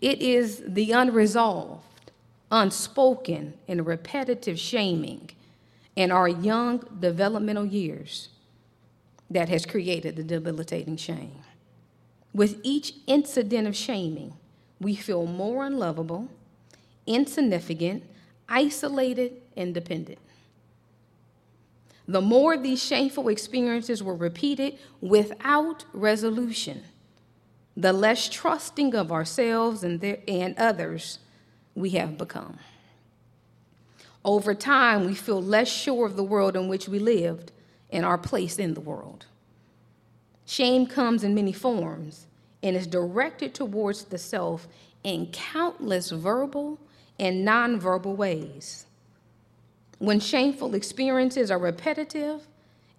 It 0.00 0.20
is 0.20 0.64
the 0.66 0.90
unresolved, 0.90 2.10
unspoken, 2.50 3.54
and 3.68 3.86
repetitive 3.86 4.58
shaming 4.58 5.30
in 5.96 6.10
our 6.10 6.28
young 6.28 6.78
developmental 7.00 7.66
years 7.66 8.28
that 9.30 9.48
has 9.48 9.66
created 9.66 10.16
the 10.16 10.22
debilitating 10.22 10.96
shame. 10.96 11.42
With 12.34 12.58
each 12.62 12.94
incident 13.06 13.68
of 13.68 13.76
shaming, 13.76 14.34
we 14.80 14.94
feel 14.96 15.26
more 15.26 15.64
unlovable, 15.64 16.28
insignificant, 17.06 18.04
isolated, 18.48 19.34
and 19.56 19.74
dependent. 19.74 20.18
The 22.08 22.20
more 22.20 22.56
these 22.56 22.82
shameful 22.82 23.28
experiences 23.28 24.02
were 24.02 24.14
repeated 24.14 24.78
without 25.00 25.84
resolution, 25.92 26.82
the 27.76 27.92
less 27.92 28.28
trusting 28.28 28.94
of 28.94 29.12
ourselves 29.12 29.84
and, 29.84 30.00
their, 30.00 30.18
and 30.26 30.56
others 30.58 31.20
we 31.74 31.90
have 31.90 32.18
become. 32.18 32.58
Over 34.24 34.54
time, 34.54 35.06
we 35.06 35.14
feel 35.14 35.42
less 35.42 35.68
sure 35.68 36.06
of 36.06 36.16
the 36.16 36.22
world 36.22 36.56
in 36.56 36.68
which 36.68 36.88
we 36.88 36.98
lived 36.98 37.50
and 37.90 38.04
our 38.04 38.18
place 38.18 38.58
in 38.58 38.74
the 38.74 38.80
world. 38.80 39.26
Shame 40.46 40.86
comes 40.86 41.24
in 41.24 41.34
many 41.34 41.52
forms 41.52 42.26
and 42.62 42.76
is 42.76 42.86
directed 42.86 43.54
towards 43.54 44.04
the 44.04 44.18
self 44.18 44.68
in 45.02 45.26
countless 45.32 46.10
verbal 46.10 46.78
and 47.18 47.46
nonverbal 47.46 48.16
ways. 48.16 48.86
When 49.98 50.20
shameful 50.20 50.74
experiences 50.74 51.50
are 51.50 51.58
repetitive 51.58 52.46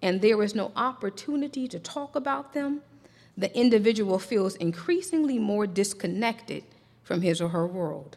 and 0.02 0.20
there 0.20 0.42
is 0.42 0.54
no 0.54 0.72
opportunity 0.76 1.68
to 1.68 1.78
talk 1.78 2.14
about 2.14 2.52
them, 2.52 2.82
the 3.36 3.54
individual 3.56 4.18
feels 4.18 4.54
increasingly 4.56 5.38
more 5.38 5.66
disconnected 5.66 6.64
from 7.02 7.22
his 7.22 7.40
or 7.40 7.48
her 7.48 7.66
world. 7.66 8.16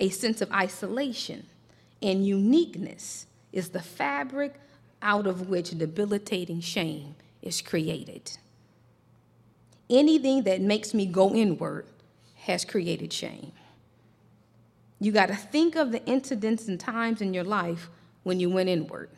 A 0.00 0.08
sense 0.08 0.40
of 0.40 0.50
isolation 0.52 1.46
and 2.02 2.26
uniqueness 2.26 3.26
is 3.52 3.70
the 3.70 3.82
fabric 3.82 4.54
out 5.00 5.26
of 5.26 5.48
which 5.48 5.70
debilitating 5.70 6.60
shame 6.60 7.14
is 7.42 7.60
created. 7.60 8.36
Anything 9.90 10.44
that 10.44 10.60
makes 10.60 10.94
me 10.94 11.06
go 11.06 11.34
inward 11.34 11.86
has 12.36 12.64
created 12.64 13.12
shame. 13.12 13.52
You 15.00 15.12
got 15.12 15.26
to 15.26 15.36
think 15.36 15.74
of 15.74 15.92
the 15.92 16.04
incidents 16.06 16.68
and 16.68 16.78
times 16.78 17.20
in 17.20 17.34
your 17.34 17.44
life 17.44 17.90
when 18.22 18.38
you 18.38 18.48
went 18.48 18.68
inward. 18.68 19.10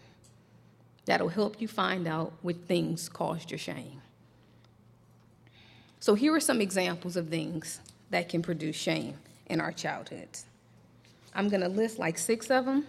That'll 1.05 1.29
help 1.29 1.61
you 1.61 1.69
find 1.69 2.09
out 2.09 2.33
which 2.41 2.57
things 2.67 3.09
caused 3.09 3.51
your 3.51 3.59
shame. 3.59 4.01
So, 6.01 6.15
here 6.15 6.35
are 6.35 6.41
some 6.41 6.61
examples 6.61 7.17
of 7.17 7.29
things 7.29 7.81
that 8.11 8.29
can 8.29 8.43
produce 8.43 8.77
shame 8.77 9.17
in 9.47 9.61
our 9.61 9.73
childhoods. 9.73 10.47
I'm 11.35 11.49
going 11.49 11.63
to 11.63 11.69
list 11.69 11.99
like 11.99 12.19
six 12.19 12.51
of 12.51 12.65
them, 12.65 12.87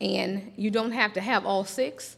and 0.00 0.52
you 0.56 0.70
don't 0.70 0.92
have 0.92 1.12
to 1.14 1.20
have 1.20 1.44
all 1.44 1.64
six 1.64 2.16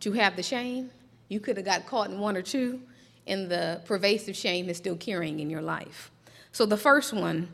to 0.00 0.12
have 0.12 0.36
the 0.36 0.42
shame. 0.42 0.90
You 1.28 1.40
could 1.40 1.56
have 1.56 1.66
got 1.66 1.86
caught 1.86 2.10
in 2.10 2.18
one 2.18 2.36
or 2.36 2.42
two, 2.42 2.80
and 3.26 3.50
the 3.50 3.80
pervasive 3.84 4.36
shame 4.36 4.68
is 4.68 4.76
still 4.76 4.96
carrying 4.96 5.40
in 5.40 5.50
your 5.50 5.62
life. 5.62 6.10
So, 6.52 6.66
the 6.66 6.76
first 6.76 7.12
one 7.12 7.48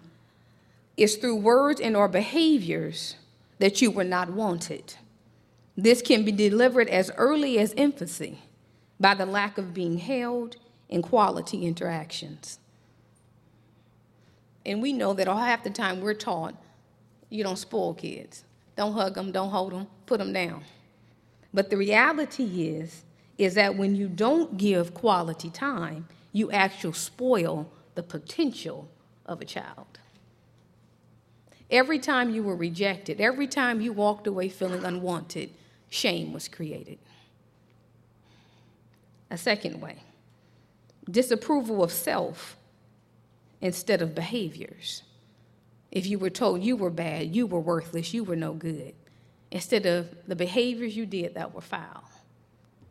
is 0.97 1.17
through 1.17 1.37
words 1.37 1.81
and 1.81 1.97
or 1.97 2.09
behaviors 2.09 3.17
that 3.59 3.83
you 3.83 3.91
were 3.91 4.05
not 4.05 4.31
wanted. 4.31 4.95
This 5.77 6.03
can 6.03 6.25
be 6.25 6.33
delivered 6.33 6.89
as 6.89 7.11
early 7.17 7.59
as 7.59 7.73
infancy 7.73 8.39
by 9.01 9.15
the 9.15 9.27
lack 9.27 9.59
of 9.59 9.75
being 9.75 9.99
held 9.99 10.57
in 10.89 11.03
quality 11.03 11.67
interactions. 11.67 12.59
And 14.67 14.81
we 14.81 14.93
know 14.93 15.13
that 15.15 15.29
all 15.29 15.39
half 15.39 15.63
the 15.63 15.71
time 15.71 16.01
we're 16.01 16.15
taught 16.15 16.55
you 17.31 17.43
don't 17.43 17.57
spoil 17.57 17.95
kids. 17.95 18.45
Don't 18.77 18.93
hug 18.93 19.15
them, 19.15 19.33
don't 19.33 19.51
hold 19.51 19.73
them, 19.73 19.87
put 20.07 20.19
them 20.19 20.33
down. 20.33 20.63
But 21.53 21.71
the 21.71 21.77
reality 21.77 22.69
is, 22.69 23.05
is 23.39 23.55
that 23.55 23.77
when 23.77 23.97
you 23.97 24.09
don't 24.09 24.57
give 24.57 24.95
quality 24.95 25.51
time, 25.51 26.07
you 26.33 26.51
actually 26.53 26.93
spoil 26.93 27.71
the 27.95 28.03
potential 28.03 28.89
of 29.27 29.41
a 29.41 29.45
child. 29.45 29.99
Every 31.71 31.99
time 31.99 32.31
you 32.31 32.43
were 32.43 32.57
rejected, 32.57 33.21
every 33.21 33.47
time 33.47 33.81
you 33.81 33.93
walked 33.93 34.27
away 34.27 34.49
feeling 34.49 34.85
unwanted, 34.85 35.51
shame 35.89 36.33
was 36.33 36.49
created. 36.49 36.99
A 39.31 39.39
second 39.39 39.81
way 39.81 39.97
disapproval 41.11 41.83
of 41.83 41.93
self 41.93 42.57
instead 43.65 44.03
of 44.03 44.15
behaviors. 44.15 45.03
If 45.91 46.07
you 46.07 46.19
were 46.19 46.29
told 46.29 46.63
you 46.63 46.77
were 46.77 46.91
bad, 46.91 47.35
you 47.35 47.47
were 47.47 47.59
worthless, 47.59 48.13
you 48.13 48.23
were 48.23 48.37
no 48.37 48.53
good, 48.53 48.95
instead 49.51 49.87
of 49.87 50.15
the 50.29 50.37
behaviors 50.37 50.95
you 50.95 51.07
did 51.07 51.35
that 51.35 51.55
were 51.55 51.63
foul, 51.63 52.05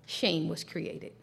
shame 0.08 0.50
was 0.50 0.64
created. 0.64 1.14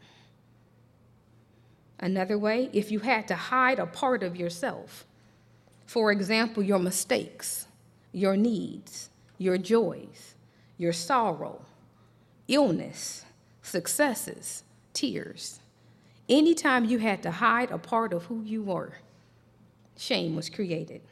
Another 1.99 2.39
way, 2.39 2.71
if 2.73 2.93
you 2.93 3.01
had 3.01 3.27
to 3.27 3.35
hide 3.35 3.81
a 3.81 3.87
part 3.87 4.23
of 4.23 4.37
yourself, 4.37 5.05
for 5.85 6.13
example, 6.13 6.63
your 6.63 6.79
mistakes, 6.79 7.67
your 8.13 8.37
needs, 8.37 9.11
your 9.37 9.59
joys, 9.59 10.35
your 10.79 10.93
sorrow, 10.93 11.61
illness, 12.47 13.25
successes, 13.63 14.63
tears. 14.93 15.59
Anytime 16.29 16.85
you 16.85 16.99
had 17.01 17.21
to 17.25 17.33
hide 17.33 17.73
a 17.73 17.79
part 17.79 18.13
of 18.13 18.27
who 18.27 18.43
you 18.43 18.63
were, 18.63 18.95
shame 20.01 20.35
was 20.35 20.49
created. 20.49 21.03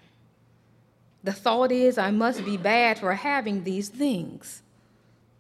The 1.22 1.32
thought 1.32 1.70
is, 1.70 1.98
I 1.98 2.10
must 2.10 2.44
be 2.44 2.56
bad 2.56 2.98
for 2.98 3.12
having 3.12 3.64
these 3.64 3.88
things. 3.88 4.62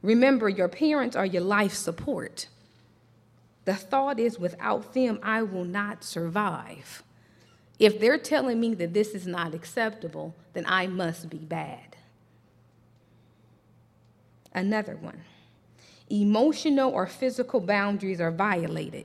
Remember, 0.02 0.48
your 0.48 0.68
parents 0.68 1.16
are 1.16 1.26
your 1.26 1.42
life 1.42 1.72
support. 1.72 2.48
The 3.64 3.74
thought 3.74 4.20
is, 4.20 4.38
without 4.38 4.92
them, 4.92 5.18
I 5.22 5.42
will 5.42 5.64
not 5.64 6.04
survive. 6.04 7.02
If 7.78 8.00
they're 8.00 8.18
telling 8.18 8.60
me 8.60 8.74
that 8.74 8.92
this 8.92 9.08
is 9.08 9.26
not 9.26 9.54
acceptable, 9.54 10.34
then 10.52 10.64
I 10.66 10.86
must 10.86 11.30
be 11.30 11.38
bad. 11.38 11.96
Another 14.52 14.96
one 14.96 15.22
emotional 16.10 16.90
or 16.90 17.06
physical 17.06 17.60
boundaries 17.60 18.18
are 18.18 18.30
violated, 18.30 19.04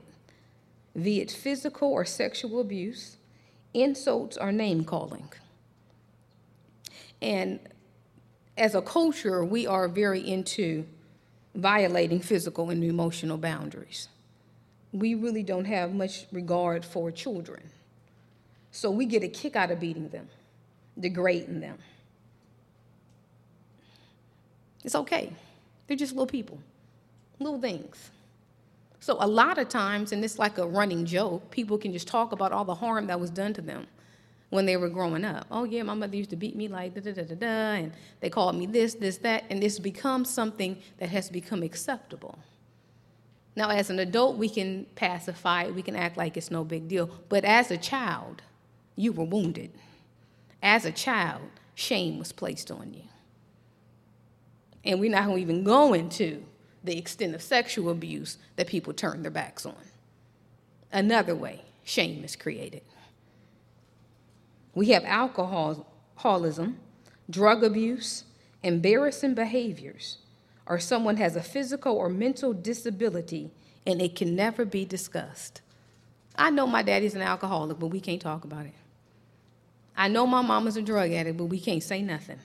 be 1.00 1.20
it 1.20 1.30
physical 1.30 1.88
or 1.88 2.04
sexual 2.04 2.60
abuse, 2.60 3.18
insults, 3.74 4.36
or 4.36 4.52
name 4.52 4.84
calling. 4.84 5.28
And 7.20 7.60
as 8.56 8.74
a 8.74 8.82
culture, 8.82 9.44
we 9.44 9.66
are 9.66 9.88
very 9.88 10.20
into 10.20 10.86
violating 11.54 12.20
physical 12.20 12.70
and 12.70 12.82
emotional 12.82 13.36
boundaries 13.36 14.08
we 14.94 15.14
really 15.16 15.42
don't 15.42 15.64
have 15.64 15.92
much 15.92 16.26
regard 16.30 16.84
for 16.84 17.10
children. 17.10 17.60
So 18.70 18.90
we 18.92 19.06
get 19.06 19.24
a 19.24 19.28
kick 19.28 19.56
out 19.56 19.72
of 19.72 19.80
beating 19.80 20.08
them, 20.08 20.28
degrading 20.98 21.60
them. 21.60 21.78
It's 24.84 24.94
okay. 24.94 25.32
They're 25.86 25.96
just 25.96 26.12
little 26.12 26.26
people, 26.26 26.58
little 27.40 27.60
things. 27.60 28.10
So 29.04 29.18
a 29.20 29.28
lot 29.28 29.58
of 29.58 29.68
times, 29.68 30.12
and 30.12 30.24
it's 30.24 30.38
like 30.38 30.56
a 30.56 30.66
running 30.66 31.04
joke, 31.04 31.50
people 31.50 31.76
can 31.76 31.92
just 31.92 32.08
talk 32.08 32.32
about 32.32 32.52
all 32.52 32.64
the 32.64 32.74
harm 32.74 33.06
that 33.08 33.20
was 33.20 33.28
done 33.28 33.52
to 33.52 33.60
them 33.60 33.86
when 34.48 34.64
they 34.64 34.78
were 34.78 34.88
growing 34.88 35.26
up. 35.26 35.46
Oh 35.50 35.64
yeah, 35.64 35.82
my 35.82 35.92
mother 35.92 36.16
used 36.16 36.30
to 36.30 36.36
beat 36.36 36.56
me 36.56 36.68
like 36.68 36.94
da 36.94 37.02
da 37.02 37.12
da 37.12 37.22
da 37.22 37.34
da, 37.34 37.46
and 37.46 37.92
they 38.20 38.30
called 38.30 38.56
me 38.56 38.64
this, 38.64 38.94
this, 38.94 39.18
that, 39.18 39.44
and 39.50 39.62
this 39.62 39.78
becomes 39.78 40.30
something 40.30 40.78
that 40.96 41.10
has 41.10 41.28
become 41.28 41.62
acceptable. 41.62 42.38
Now, 43.54 43.68
as 43.68 43.90
an 43.90 43.98
adult, 43.98 44.38
we 44.38 44.48
can 44.48 44.86
pacify 44.94 45.64
it, 45.64 45.74
we 45.74 45.82
can 45.82 45.96
act 45.96 46.16
like 46.16 46.38
it's 46.38 46.50
no 46.50 46.64
big 46.64 46.88
deal. 46.88 47.10
But 47.28 47.44
as 47.44 47.70
a 47.70 47.76
child, 47.76 48.40
you 48.96 49.12
were 49.12 49.24
wounded. 49.24 49.70
As 50.62 50.86
a 50.86 50.92
child, 50.92 51.42
shame 51.74 52.18
was 52.18 52.32
placed 52.32 52.70
on 52.70 52.94
you. 52.94 53.04
And 54.82 54.98
we're 54.98 55.10
not 55.10 55.36
even 55.36 55.62
going 55.62 56.08
to 56.20 56.42
the 56.84 56.96
extent 56.98 57.34
of 57.34 57.42
sexual 57.42 57.90
abuse 57.90 58.38
that 58.56 58.66
people 58.66 58.92
turn 58.92 59.22
their 59.22 59.30
backs 59.30 59.66
on. 59.66 59.74
Another 60.92 61.34
way, 61.34 61.62
shame 61.82 62.22
is 62.22 62.36
created. 62.36 62.82
We 64.74 64.90
have 64.90 65.04
alcoholism, 65.04 66.78
drug 67.28 67.64
abuse, 67.64 68.24
embarrassing 68.62 69.34
behaviors 69.34 70.18
or 70.66 70.78
someone 70.78 71.16
has 71.18 71.36
a 71.36 71.42
physical 71.42 71.94
or 71.96 72.08
mental 72.08 72.52
disability 72.52 73.50
and 73.86 74.00
it 74.00 74.16
can 74.16 74.34
never 74.34 74.64
be 74.64 74.84
discussed. 74.84 75.60
I 76.36 76.50
know 76.50 76.66
my 76.66 76.82
daddy's 76.82 77.14
an 77.14 77.22
alcoholic, 77.22 77.78
but 77.78 77.88
we 77.88 78.00
can't 78.00 78.20
talk 78.20 78.44
about 78.44 78.66
it. 78.66 78.74
I 79.96 80.08
know 80.08 80.26
my 80.26 80.42
mama's 80.42 80.76
a 80.76 80.82
drug 80.82 81.12
addict, 81.12 81.36
but 81.36 81.44
we 81.44 81.60
can't 81.60 81.82
say 81.82 82.02
nothing. 82.02 82.38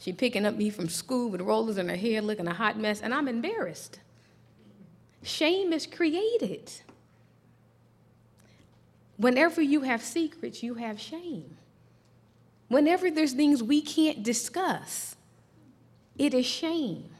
She 0.00 0.14
picking 0.14 0.46
up 0.46 0.56
me 0.56 0.70
from 0.70 0.88
school 0.88 1.28
with 1.28 1.42
rollers 1.42 1.76
in 1.76 1.90
her 1.90 1.96
hair, 1.96 2.22
looking 2.22 2.48
a 2.48 2.54
hot 2.54 2.78
mess, 2.78 3.02
and 3.02 3.12
I'm 3.12 3.28
embarrassed. 3.28 4.00
Shame 5.22 5.74
is 5.74 5.86
created. 5.86 6.72
Whenever 9.18 9.60
you 9.60 9.82
have 9.82 10.00
secrets, 10.00 10.62
you 10.62 10.74
have 10.74 10.98
shame. 10.98 11.58
Whenever 12.68 13.10
there's 13.10 13.34
things 13.34 13.62
we 13.62 13.82
can't 13.82 14.22
discuss, 14.22 15.16
it 16.16 16.32
is 16.32 16.46
shame. 16.46 17.10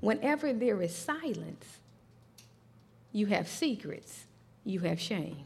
Whenever 0.00 0.52
there 0.52 0.82
is 0.82 0.94
silence, 0.94 1.78
you 3.12 3.26
have 3.26 3.48
secrets, 3.48 4.26
you 4.62 4.80
have 4.80 5.00
shame. 5.00 5.45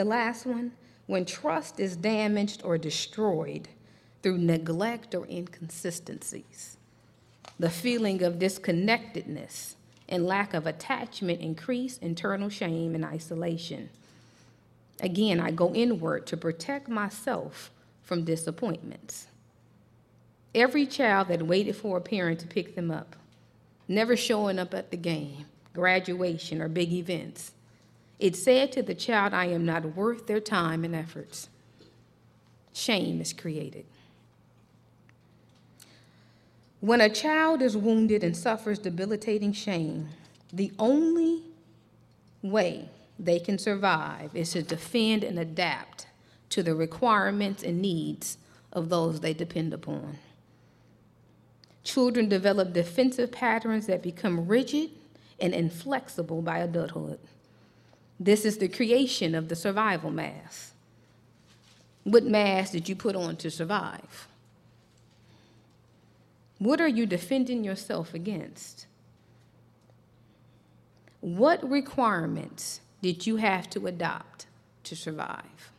The 0.00 0.06
last 0.06 0.46
one, 0.46 0.72
when 1.06 1.26
trust 1.26 1.78
is 1.78 1.94
damaged 1.94 2.62
or 2.64 2.78
destroyed 2.78 3.68
through 4.22 4.38
neglect 4.38 5.14
or 5.14 5.26
inconsistencies, 5.26 6.78
the 7.58 7.68
feeling 7.68 8.22
of 8.22 8.38
disconnectedness 8.38 9.74
and 10.08 10.24
lack 10.24 10.54
of 10.54 10.66
attachment 10.66 11.42
increase 11.42 11.98
internal 11.98 12.48
shame 12.48 12.94
and 12.94 13.04
isolation. 13.04 13.90
Again, 15.00 15.38
I 15.38 15.50
go 15.50 15.74
inward 15.74 16.26
to 16.28 16.36
protect 16.38 16.88
myself 16.88 17.70
from 18.02 18.24
disappointments. 18.24 19.26
Every 20.54 20.86
child 20.86 21.28
that 21.28 21.42
waited 21.42 21.76
for 21.76 21.98
a 21.98 22.00
parent 22.00 22.40
to 22.40 22.46
pick 22.46 22.74
them 22.74 22.90
up, 22.90 23.16
never 23.86 24.16
showing 24.16 24.58
up 24.58 24.72
at 24.72 24.92
the 24.92 24.96
game, 24.96 25.44
graduation, 25.74 26.62
or 26.62 26.68
big 26.68 26.90
events, 26.90 27.52
it 28.20 28.36
said 28.36 28.70
to 28.72 28.82
the 28.82 28.94
child, 28.94 29.32
I 29.32 29.46
am 29.46 29.64
not 29.64 29.96
worth 29.96 30.26
their 30.26 30.40
time 30.40 30.84
and 30.84 30.94
efforts. 30.94 31.48
Shame 32.72 33.20
is 33.20 33.32
created. 33.32 33.86
When 36.80 37.00
a 37.00 37.08
child 37.08 37.62
is 37.62 37.76
wounded 37.76 38.22
and 38.22 38.36
suffers 38.36 38.78
debilitating 38.78 39.52
shame, 39.52 40.10
the 40.52 40.72
only 40.78 41.42
way 42.42 42.88
they 43.18 43.38
can 43.38 43.58
survive 43.58 44.34
is 44.34 44.52
to 44.52 44.62
defend 44.62 45.24
and 45.24 45.38
adapt 45.38 46.06
to 46.50 46.62
the 46.62 46.74
requirements 46.74 47.62
and 47.62 47.80
needs 47.80 48.38
of 48.72 48.88
those 48.88 49.20
they 49.20 49.34
depend 49.34 49.72
upon. 49.72 50.18
Children 51.84 52.28
develop 52.28 52.72
defensive 52.72 53.32
patterns 53.32 53.86
that 53.86 54.02
become 54.02 54.46
rigid 54.46 54.90
and 55.38 55.54
inflexible 55.54 56.42
by 56.42 56.58
adulthood. 56.58 57.18
This 58.22 58.44
is 58.44 58.58
the 58.58 58.68
creation 58.68 59.34
of 59.34 59.48
the 59.48 59.56
survival 59.56 60.10
mask. 60.10 60.74
What 62.04 62.24
mask 62.24 62.72
did 62.72 62.86
you 62.86 62.94
put 62.94 63.16
on 63.16 63.36
to 63.36 63.50
survive? 63.50 64.28
What 66.58 66.82
are 66.82 66.88
you 66.88 67.06
defending 67.06 67.64
yourself 67.64 68.12
against? 68.12 68.86
What 71.22 71.68
requirements 71.68 72.82
did 73.00 73.26
you 73.26 73.36
have 73.36 73.70
to 73.70 73.86
adopt 73.86 74.46
to 74.84 74.94
survive? 74.94 75.72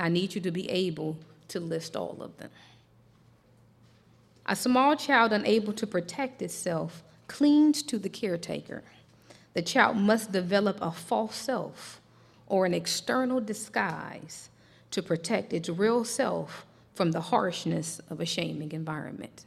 I 0.00 0.08
need 0.08 0.34
you 0.34 0.40
to 0.40 0.50
be 0.50 0.70
able 0.70 1.18
to 1.48 1.60
list 1.60 1.96
all 1.96 2.16
of 2.20 2.36
them. 2.38 2.50
A 4.46 4.56
small 4.56 4.96
child 4.96 5.32
unable 5.32 5.74
to 5.74 5.86
protect 5.86 6.40
itself 6.40 7.02
clings 7.26 7.82
to 7.82 7.98
the 7.98 8.08
caretaker. 8.08 8.82
The 9.54 9.62
child 9.62 9.96
must 9.96 10.32
develop 10.32 10.78
a 10.80 10.92
false 10.92 11.34
self 11.34 12.00
or 12.46 12.66
an 12.66 12.74
external 12.74 13.40
disguise 13.40 14.50
to 14.90 15.02
protect 15.02 15.52
its 15.52 15.68
real 15.68 16.04
self 16.04 16.66
from 16.94 17.12
the 17.12 17.20
harshness 17.20 18.00
of 18.10 18.20
a 18.20 18.26
shaming 18.26 18.72
environment. 18.72 19.44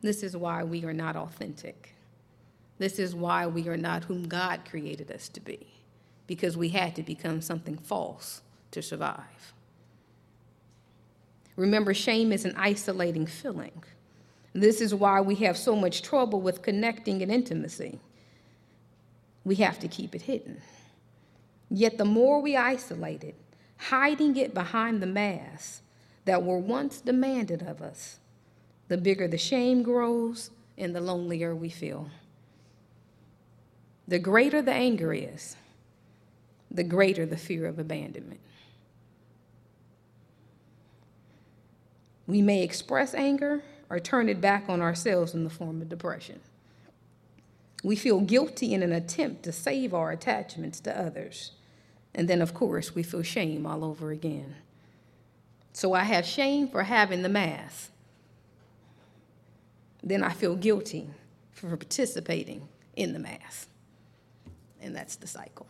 This 0.00 0.22
is 0.22 0.36
why 0.36 0.64
we 0.64 0.84
are 0.84 0.92
not 0.92 1.16
authentic. 1.16 1.94
This 2.78 2.98
is 2.98 3.14
why 3.14 3.46
we 3.46 3.68
are 3.68 3.76
not 3.76 4.04
whom 4.04 4.24
God 4.24 4.62
created 4.68 5.10
us 5.12 5.28
to 5.30 5.40
be, 5.40 5.66
because 6.26 6.56
we 6.56 6.70
had 6.70 6.96
to 6.96 7.02
become 7.02 7.40
something 7.40 7.78
false 7.78 8.42
to 8.72 8.82
survive. 8.82 9.52
Remember, 11.54 11.94
shame 11.94 12.32
is 12.32 12.44
an 12.44 12.54
isolating 12.56 13.26
feeling. 13.26 13.84
This 14.52 14.80
is 14.80 14.94
why 14.94 15.20
we 15.20 15.36
have 15.36 15.56
so 15.56 15.76
much 15.76 16.02
trouble 16.02 16.40
with 16.40 16.62
connecting 16.62 17.22
and 17.22 17.30
intimacy. 17.30 18.00
We 19.44 19.56
have 19.56 19.78
to 19.80 19.88
keep 19.88 20.14
it 20.14 20.22
hidden. 20.22 20.60
Yet, 21.70 21.98
the 21.98 22.04
more 22.04 22.40
we 22.40 22.56
isolate 22.56 23.24
it, 23.24 23.34
hiding 23.76 24.36
it 24.36 24.54
behind 24.54 25.02
the 25.02 25.06
masks 25.06 25.82
that 26.24 26.42
were 26.42 26.58
once 26.58 27.00
demanded 27.00 27.62
of 27.62 27.82
us, 27.82 28.18
the 28.88 28.98
bigger 28.98 29.26
the 29.26 29.38
shame 29.38 29.82
grows 29.82 30.50
and 30.76 30.94
the 30.94 31.00
lonelier 31.00 31.54
we 31.54 31.70
feel. 31.70 32.08
The 34.06 34.18
greater 34.18 34.60
the 34.60 34.72
anger 34.72 35.12
is, 35.12 35.56
the 36.70 36.84
greater 36.84 37.24
the 37.26 37.36
fear 37.36 37.66
of 37.66 37.78
abandonment. 37.78 38.40
We 42.26 42.42
may 42.42 42.62
express 42.62 43.14
anger 43.14 43.62
or 43.90 43.98
turn 44.00 44.28
it 44.28 44.40
back 44.40 44.64
on 44.68 44.80
ourselves 44.80 45.34
in 45.34 45.44
the 45.44 45.50
form 45.50 45.82
of 45.82 45.88
depression. 45.88 46.40
We 47.82 47.96
feel 47.96 48.20
guilty 48.20 48.74
in 48.74 48.82
an 48.82 48.92
attempt 48.92 49.42
to 49.44 49.52
save 49.52 49.92
our 49.92 50.12
attachments 50.12 50.80
to 50.80 50.98
others. 50.98 51.52
And 52.14 52.28
then, 52.28 52.40
of 52.40 52.54
course, 52.54 52.94
we 52.94 53.02
feel 53.02 53.22
shame 53.22 53.66
all 53.66 53.84
over 53.84 54.10
again. 54.10 54.56
So 55.72 55.94
I 55.94 56.04
have 56.04 56.24
shame 56.26 56.68
for 56.68 56.82
having 56.82 57.22
the 57.22 57.28
mass. 57.28 57.90
Then 60.02 60.22
I 60.22 60.32
feel 60.32 60.54
guilty 60.54 61.08
for 61.50 61.76
participating 61.76 62.68
in 62.96 63.12
the 63.12 63.18
mass. 63.18 63.66
And 64.80 64.94
that's 64.94 65.16
the 65.16 65.26
cycle. 65.26 65.66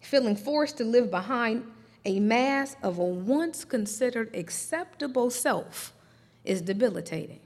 Feeling 0.00 0.34
forced 0.34 0.78
to 0.78 0.84
live 0.84 1.10
behind 1.10 1.64
a 2.04 2.18
mask 2.18 2.78
of 2.82 2.98
a 2.98 3.04
once 3.04 3.64
considered 3.64 4.34
acceptable 4.34 5.30
self 5.30 5.92
is 6.44 6.62
debilitating. 6.62 7.40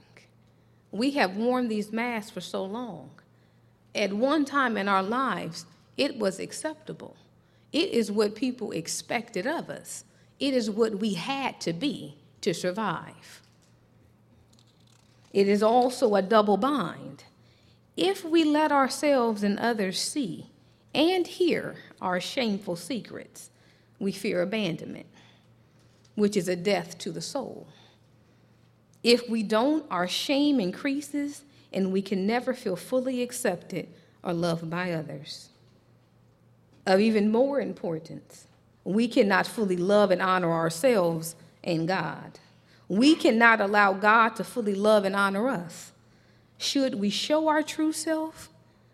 We 0.95 1.11
have 1.11 1.35
worn 1.35 1.67
these 1.67 1.91
masks 1.91 2.31
for 2.31 2.39
so 2.39 2.63
long. 2.63 3.09
At 3.93 4.13
one 4.13 4.45
time 4.45 4.77
in 4.77 4.87
our 4.87 5.03
lives, 5.03 5.65
it 5.97 6.17
was 6.17 6.39
acceptable. 6.39 7.17
It 7.73 7.89
is 7.89 8.13
what 8.13 8.33
people 8.33 8.71
expected 8.71 9.45
of 9.45 9.69
us. 9.69 10.05
It 10.39 10.53
is 10.53 10.69
what 10.69 10.99
we 10.99 11.15
had 11.15 11.59
to 11.61 11.73
be 11.73 12.15
to 12.39 12.53
survive. 12.53 13.41
It 15.33 15.49
is 15.49 15.61
also 15.61 16.15
a 16.15 16.21
double 16.21 16.55
bind. 16.55 17.25
If 17.97 18.23
we 18.23 18.45
let 18.45 18.71
ourselves 18.71 19.43
and 19.43 19.59
others 19.59 19.99
see 19.99 20.49
and 20.93 21.27
hear 21.27 21.75
our 22.01 22.21
shameful 22.21 22.77
secrets, 22.77 23.49
we 23.99 24.13
fear 24.13 24.41
abandonment, 24.41 25.07
which 26.15 26.37
is 26.37 26.47
a 26.47 26.55
death 26.55 26.97
to 26.99 27.11
the 27.11 27.21
soul. 27.21 27.67
If 29.05 29.29
we 29.29 29.43
don't, 29.43 29.85
our 29.91 30.07
shame 30.07 30.59
increases 30.59 31.43
and 31.71 31.91
we 31.91 32.01
can 32.01 32.25
never 32.25 32.55
feel 32.55 32.75
fully 32.75 33.21
accepted 33.21 33.87
or 34.23 34.33
loved 34.33 34.67
by 34.67 34.93
others. 34.93 35.49
Of 36.87 36.99
even 36.99 37.31
more 37.31 37.61
importance, 37.61 38.47
we 38.83 39.07
cannot 39.07 39.45
fully 39.45 39.77
love 39.77 40.09
and 40.09 40.23
honor 40.23 40.51
ourselves 40.51 41.35
and 41.63 41.87
God. 41.87 42.39
We 42.87 43.13
cannot 43.13 43.61
allow 43.61 43.93
God 43.93 44.29
to 44.37 44.43
fully 44.43 44.73
love 44.73 45.05
and 45.05 45.15
honor 45.15 45.49
us. 45.49 45.91
Should 46.57 46.95
we 46.95 47.11
show 47.11 47.47
our 47.47 47.61
true 47.61 47.93
self? 47.93 48.49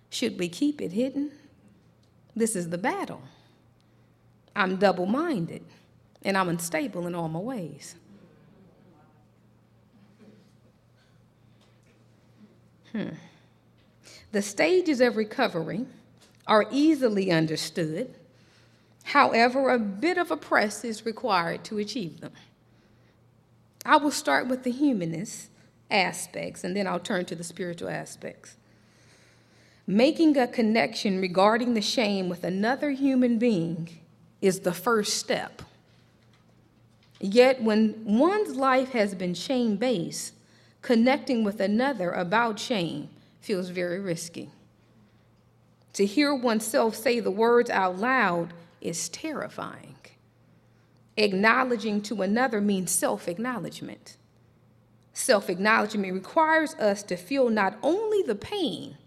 Should 0.10 0.38
we 0.38 0.50
keep 0.50 0.82
it 0.82 0.92
hidden? 0.92 1.32
This 2.36 2.58
is 2.58 2.68
the 2.68 2.78
battle. 2.78 3.22
I'm 4.58 4.76
double 4.76 5.06
minded 5.06 5.64
and 6.22 6.38
I'm 6.38 6.50
unstable 6.50 7.08
in 7.08 7.16
all 7.16 7.30
my 7.30 7.40
ways. 7.40 7.96
Hmm. 12.92 13.10
The 14.32 14.42
stages 14.42 15.02
of 15.02 15.18
recovery 15.18 15.86
are 16.48 16.66
easily 16.72 17.32
understood. 17.32 18.14
However, 19.04 19.70
a 19.70 19.80
bit 19.80 20.18
of 20.18 20.32
a 20.32 20.38
press 20.38 20.84
is 20.84 21.06
required 21.06 21.64
to 21.66 21.78
achieve 21.78 22.22
them. 22.22 22.34
I 23.86 23.98
will 23.98 24.12
start 24.12 24.48
with 24.48 24.64
the 24.64 24.72
humanist 24.72 25.50
aspects 25.90 26.64
and 26.64 26.76
then 26.76 26.88
I'll 26.88 27.00
turn 27.00 27.26
to 27.26 27.36
the 27.36 27.44
spiritual 27.44 27.90
aspects. 27.90 28.56
Making 29.88 30.38
a 30.38 30.48
connection 30.48 31.20
regarding 31.20 31.74
the 31.74 31.82
shame 31.82 32.30
with 32.30 32.44
another 32.44 32.92
human 32.92 33.38
being 33.40 33.90
is 34.42 34.62
the 34.62 34.74
first 34.74 35.18
step. 35.18 35.62
Yet, 37.20 37.62
when 37.62 38.04
one's 38.06 38.56
life 38.56 38.90
has 38.92 39.14
been 39.14 39.34
shame 39.34 39.76
based, 39.76 40.34
connecting 40.82 41.44
with 41.44 41.60
another 41.60 42.12
about 42.12 42.60
shame 42.60 43.10
feels 43.40 43.70
very 43.70 44.00
risky. 44.00 44.50
To 45.94 46.06
hear 46.06 46.34
oneself 46.34 46.96
say 46.96 47.20
the 47.20 47.32
words 47.32 47.70
out 47.70 47.98
loud 47.98 48.54
is 48.80 49.10
terrifying. 49.10 49.96
Acknowledging 51.18 52.02
to 52.04 52.22
another 52.22 52.62
means 52.62 52.92
self 52.92 53.28
acknowledgement. 53.28 54.16
Self 55.14 55.50
acknowledgement 55.50 56.14
requires 56.14 56.74
us 56.76 57.04
to 57.04 57.18
feel 57.18 57.50
not 57.50 57.78
only 57.84 58.24
the 58.24 58.36
pain 58.36 58.98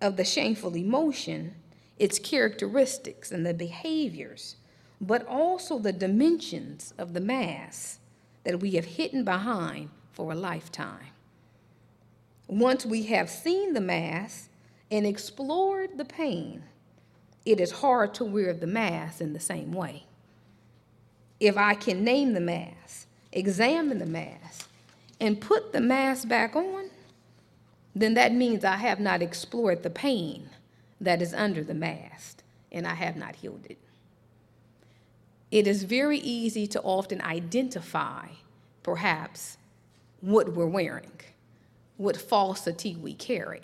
of 0.00 0.16
the 0.16 0.24
shameful 0.24 0.76
emotion, 0.76 1.54
its 1.98 2.18
characteristics 2.18 3.32
and 3.32 3.46
the 3.46 3.54
behaviors, 3.54 4.56
but 5.00 5.26
also 5.26 5.78
the 5.78 5.92
dimensions 5.92 6.92
of 6.98 7.14
the 7.14 7.20
mass 7.20 7.98
that 8.44 8.60
we 8.60 8.72
have 8.72 8.84
hidden 8.84 9.24
behind 9.24 9.88
for 10.16 10.32
a 10.32 10.34
lifetime. 10.34 11.12
Once 12.48 12.86
we 12.86 13.02
have 13.02 13.28
seen 13.28 13.74
the 13.74 13.80
mass 13.80 14.48
and 14.90 15.06
explored 15.06 15.98
the 15.98 16.06
pain, 16.06 16.62
it 17.44 17.60
is 17.60 17.70
hard 17.70 18.14
to 18.14 18.24
wear 18.24 18.54
the 18.54 18.66
mask 18.66 19.20
in 19.20 19.34
the 19.34 19.40
same 19.40 19.72
way. 19.72 20.04
If 21.38 21.58
I 21.58 21.74
can 21.74 22.02
name 22.02 22.32
the 22.32 22.40
mask, 22.40 23.06
examine 23.30 23.98
the 23.98 24.06
mask, 24.06 24.68
and 25.20 25.38
put 25.38 25.74
the 25.74 25.82
mask 25.82 26.28
back 26.28 26.56
on, 26.56 26.88
then 27.94 28.14
that 28.14 28.32
means 28.32 28.64
I 28.64 28.76
have 28.76 28.98
not 28.98 29.20
explored 29.20 29.82
the 29.82 29.90
pain 29.90 30.48
that 30.98 31.20
is 31.20 31.34
under 31.34 31.62
the 31.62 31.74
mask, 31.74 32.42
and 32.72 32.86
I 32.86 32.94
have 32.94 33.16
not 33.16 33.36
healed 33.36 33.66
it. 33.68 33.78
It 35.50 35.66
is 35.66 35.82
very 35.82 36.18
easy 36.18 36.66
to 36.68 36.80
often 36.80 37.20
identify, 37.20 38.28
perhaps, 38.82 39.58
what 40.20 40.54
we're 40.54 40.66
wearing, 40.66 41.12
what 41.96 42.16
falsity 42.16 42.96
we 42.96 43.14
carry. 43.14 43.62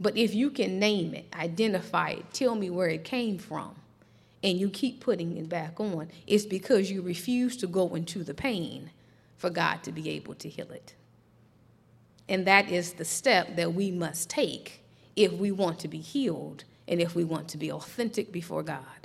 But 0.00 0.16
if 0.16 0.34
you 0.34 0.50
can 0.50 0.78
name 0.78 1.14
it, 1.14 1.26
identify 1.34 2.10
it, 2.10 2.32
tell 2.32 2.54
me 2.54 2.70
where 2.70 2.88
it 2.88 3.04
came 3.04 3.38
from, 3.38 3.74
and 4.42 4.58
you 4.58 4.68
keep 4.68 5.00
putting 5.00 5.36
it 5.36 5.48
back 5.48 5.78
on, 5.78 6.08
it's 6.26 6.44
because 6.44 6.90
you 6.90 7.02
refuse 7.02 7.56
to 7.58 7.66
go 7.66 7.94
into 7.94 8.24
the 8.24 8.34
pain 8.34 8.90
for 9.36 9.50
God 9.50 9.82
to 9.84 9.92
be 9.92 10.10
able 10.10 10.34
to 10.36 10.48
heal 10.48 10.70
it. 10.70 10.94
And 12.28 12.46
that 12.46 12.70
is 12.70 12.94
the 12.94 13.04
step 13.04 13.56
that 13.56 13.74
we 13.74 13.90
must 13.90 14.30
take 14.30 14.82
if 15.16 15.32
we 15.32 15.50
want 15.52 15.78
to 15.80 15.88
be 15.88 15.98
healed 15.98 16.64
and 16.88 17.00
if 17.00 17.14
we 17.14 17.24
want 17.24 17.48
to 17.48 17.58
be 17.58 17.70
authentic 17.70 18.32
before 18.32 18.62
God. 18.62 19.01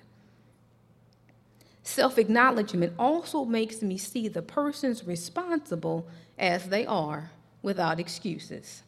Self 1.87 2.17
acknowledgement 2.17 2.91
also 2.99 3.45
makes 3.45 3.81
me 3.81 3.97
see 3.97 4.27
the 4.27 4.41
persons 4.41 5.07
responsible 5.07 6.05
as 6.37 6.67
they 6.67 6.85
are 6.85 7.31
without 7.61 7.97
excuses. 7.97 8.83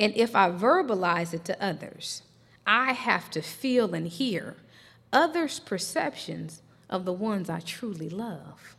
And 0.00 0.12
if 0.16 0.34
I 0.34 0.50
verbalize 0.50 1.32
it 1.32 1.44
to 1.44 1.64
others, 1.64 2.22
I 2.66 2.92
have 2.92 3.30
to 3.30 3.40
feel 3.40 3.94
and 3.94 4.08
hear 4.08 4.56
others' 5.12 5.60
perceptions 5.60 6.60
of 6.90 7.04
the 7.04 7.12
ones 7.12 7.48
I 7.48 7.60
truly 7.60 8.08
love. 8.08 8.74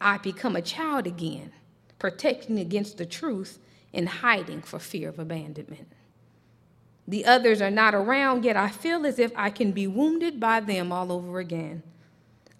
I 0.00 0.16
become 0.16 0.56
a 0.56 0.62
child 0.62 1.06
again, 1.06 1.52
protecting 1.98 2.58
against 2.58 2.96
the 2.96 3.04
truth 3.04 3.58
and 3.92 4.08
hiding 4.08 4.62
for 4.62 4.78
fear 4.78 5.10
of 5.10 5.18
abandonment. 5.18 5.92
The 7.06 7.26
others 7.26 7.60
are 7.60 7.70
not 7.70 7.94
around, 7.94 8.46
yet 8.46 8.56
I 8.56 8.70
feel 8.70 9.04
as 9.04 9.18
if 9.18 9.32
I 9.36 9.50
can 9.50 9.72
be 9.72 9.86
wounded 9.86 10.40
by 10.40 10.60
them 10.60 10.92
all 10.92 11.12
over 11.12 11.38
again. 11.38 11.82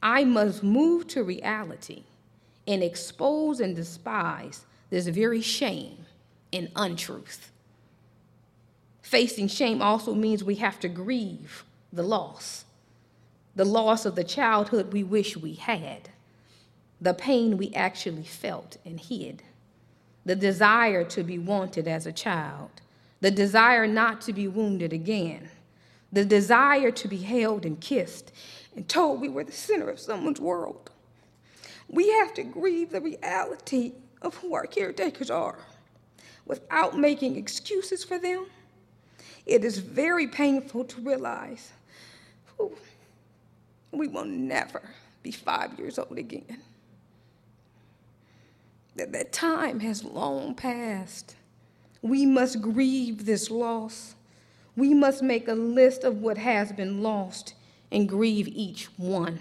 I 0.03 0.25
must 0.25 0.63
move 0.63 1.07
to 1.09 1.23
reality 1.23 2.05
and 2.67 2.83
expose 2.83 3.61
and 3.61 3.77
despise 3.77 4.65
this 4.91 5.07
very 5.07 5.41
shame 5.41 6.07
and 6.53 6.71
untruth. 6.75 7.51
Facing 9.03 9.49
shame 9.49 9.81
also 9.81 10.15
means 10.15 10.43
we 10.43 10.57
have 10.57 10.81
to 10.81 10.89
grieve 10.89 11.65
the 11.93 12.03
loss, 12.03 12.65
the 13.55 13.65
loss 13.65 14.05
of 14.05 14.15
the 14.15 14.25
childhood 14.25 14.93
we 14.93 15.03
wish 15.03 15.37
we 15.37 15.55
had, 15.55 16.09
the 17.01 17.15
pain 17.15 17.57
we 17.57 17.73
actually 17.75 18.25
felt 18.25 18.79
and 18.85 19.01
hid, 19.01 19.43
the 20.25 20.37
desire 20.37 21.05
to 21.05 21.23
be 21.23 21.39
wanted 21.39 21.87
as 21.87 22.07
a 22.07 22.13
child 22.13 22.83
the 23.23 23.31
desire 23.31 23.87
not 23.87 24.21
to 24.21 24.33
be 24.33 24.49
wounded 24.49 24.93
again, 24.93 25.49
the 26.13 26.25
desire 26.25 26.91
to 26.91 27.09
be 27.09 27.19
held 27.19 27.65
and 27.65 27.81
kissed 27.81 28.33
and 28.77 28.89
told 28.89 29.21
we 29.21 29.29
were 29.29 29.45
the 29.45 29.53
center 29.53 29.91
of 29.91 30.01
someone's 30.01 30.41
world. 30.41 30.91
We 31.89 32.11
have 32.11 32.35
to 32.35 32.45
grieve 32.45 32.91
the 32.91 33.01
reality 33.01 33.93
of 34.23 34.37
who 34.37 34.55
our 34.55 34.67
caretakers 34.67 35.31
are 35.31 35.59
without 36.47 36.99
making 36.99 37.37
excuses 37.37 38.05
for 38.05 38.19
them. 38.19 38.47
It 39.47 39.65
is 39.65 39.79
very 39.79 40.27
painful 40.29 40.85
to 40.87 41.01
realize 41.03 41.73
ooh, 42.61 42.77
we 43.93 44.09
will 44.09 44.25
never 44.27 44.83
be 45.23 45.33
five 45.33 45.79
years 45.79 45.99
old 45.99 46.19
again. 46.19 46.59
that 48.97 49.13
that 49.13 49.33
time 49.33 49.81
has 49.81 50.05
long 50.05 50.55
passed. 50.55 51.37
We 52.03 52.27
must 52.27 52.61
grieve 52.63 53.27
this 53.27 53.51
loss. 53.51 54.15
We 54.77 54.95
must 54.95 55.23
make 55.23 55.49
a 55.49 55.55
list 55.55 56.05
of 56.05 56.19
what 56.19 56.39
has 56.39 56.73
been 56.73 57.03
lost 57.03 57.55
and 57.93 58.09
grieve 58.09 58.49
each 58.49 58.87
one. 58.97 59.39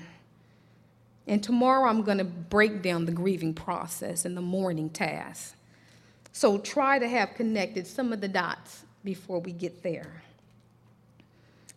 And 1.25 1.41
tomorrow 1.41 1.89
I'm 1.89 2.03
going 2.03 2.17
to 2.17 2.25
break 2.25 2.81
down 2.81 3.05
the 3.05 3.11
grieving 3.11 3.53
process 3.53 4.25
and 4.25 4.35
the 4.35 4.41
mourning 4.41 4.89
task. 4.89 5.55
So 6.33 6.57
try 6.57 6.99
to 6.99 7.07
have 7.07 7.33
connected 7.35 7.87
some 7.87 8.11
of 8.11 8.21
the 8.21 8.27
dots 8.27 8.83
before 9.03 9.39
we 9.39 9.53
get 9.53 9.81
there. 9.81 10.21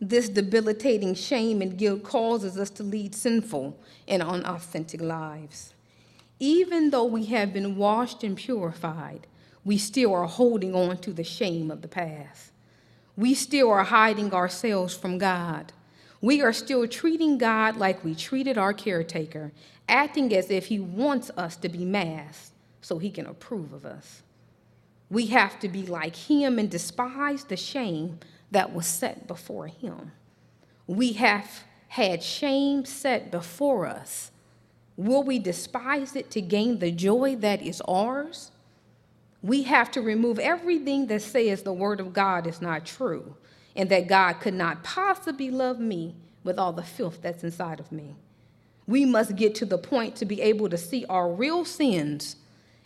This 0.00 0.28
debilitating 0.28 1.14
shame 1.14 1.62
and 1.62 1.78
guilt 1.78 2.02
causes 2.02 2.58
us 2.58 2.70
to 2.70 2.82
lead 2.82 3.14
sinful 3.14 3.78
and 4.08 4.22
unauthentic 4.22 5.00
lives. 5.00 5.72
Even 6.40 6.90
though 6.90 7.04
we 7.04 7.26
have 7.26 7.52
been 7.52 7.76
washed 7.76 8.24
and 8.24 8.36
purified, 8.36 9.26
we 9.64 9.78
still 9.78 10.12
are 10.12 10.26
holding 10.26 10.74
on 10.74 10.98
to 10.98 11.12
the 11.12 11.24
shame 11.24 11.70
of 11.70 11.80
the 11.80 11.88
past. 11.88 12.50
We 13.16 13.34
still 13.34 13.70
are 13.70 13.84
hiding 13.84 14.34
ourselves 14.34 14.96
from 14.96 15.18
God. 15.18 15.72
We 16.24 16.40
are 16.40 16.54
still 16.54 16.88
treating 16.88 17.36
God 17.36 17.76
like 17.76 18.02
we 18.02 18.14
treated 18.14 18.56
our 18.56 18.72
caretaker, 18.72 19.52
acting 19.90 20.34
as 20.34 20.50
if 20.50 20.64
He 20.64 20.78
wants 20.78 21.30
us 21.36 21.54
to 21.56 21.68
be 21.68 21.84
masked 21.84 22.54
so 22.80 22.96
He 22.96 23.10
can 23.10 23.26
approve 23.26 23.74
of 23.74 23.84
us. 23.84 24.22
We 25.10 25.26
have 25.26 25.60
to 25.60 25.68
be 25.68 25.82
like 25.82 26.16
Him 26.16 26.58
and 26.58 26.70
despise 26.70 27.44
the 27.44 27.58
shame 27.58 28.20
that 28.50 28.72
was 28.72 28.86
set 28.86 29.26
before 29.26 29.66
Him. 29.66 30.12
We 30.86 31.12
have 31.12 31.64
had 31.88 32.22
shame 32.22 32.86
set 32.86 33.30
before 33.30 33.84
us. 33.86 34.30
Will 34.96 35.24
we 35.24 35.38
despise 35.38 36.16
it 36.16 36.30
to 36.30 36.40
gain 36.40 36.78
the 36.78 36.90
joy 36.90 37.36
that 37.36 37.60
is 37.60 37.82
ours? 37.86 38.50
We 39.42 39.64
have 39.64 39.90
to 39.90 40.00
remove 40.00 40.38
everything 40.38 41.06
that 41.08 41.20
says 41.20 41.64
the 41.64 41.74
Word 41.74 42.00
of 42.00 42.14
God 42.14 42.46
is 42.46 42.62
not 42.62 42.86
true 42.86 43.36
and 43.76 43.88
that 43.90 44.06
God 44.06 44.34
could 44.34 44.54
not 44.54 44.84
possibly 44.84 45.50
love 45.50 45.80
me 45.80 46.14
with 46.42 46.58
all 46.58 46.72
the 46.72 46.82
filth 46.82 47.20
that's 47.22 47.42
inside 47.42 47.80
of 47.80 47.90
me. 47.90 48.14
We 48.86 49.04
must 49.04 49.36
get 49.36 49.54
to 49.56 49.64
the 49.64 49.78
point 49.78 50.16
to 50.16 50.24
be 50.24 50.40
able 50.42 50.68
to 50.68 50.76
see 50.76 51.04
our 51.08 51.30
real 51.30 51.64
sins 51.64 52.36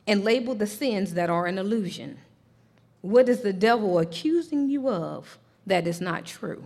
and 0.07 0.25
label 0.25 0.55
the 0.55 0.67
sins 0.67 1.15
that 1.15 1.29
are 1.29 1.47
an 1.47 1.59
illusion. 1.59 2.19
What 3.03 3.29
is 3.29 3.43
the 3.43 3.53
devil 3.53 3.99
accusing 3.99 4.69
you 4.69 4.89
of 4.89 5.39
that 5.67 5.87
is 5.87 6.01
not 6.01 6.25
true? 6.25 6.65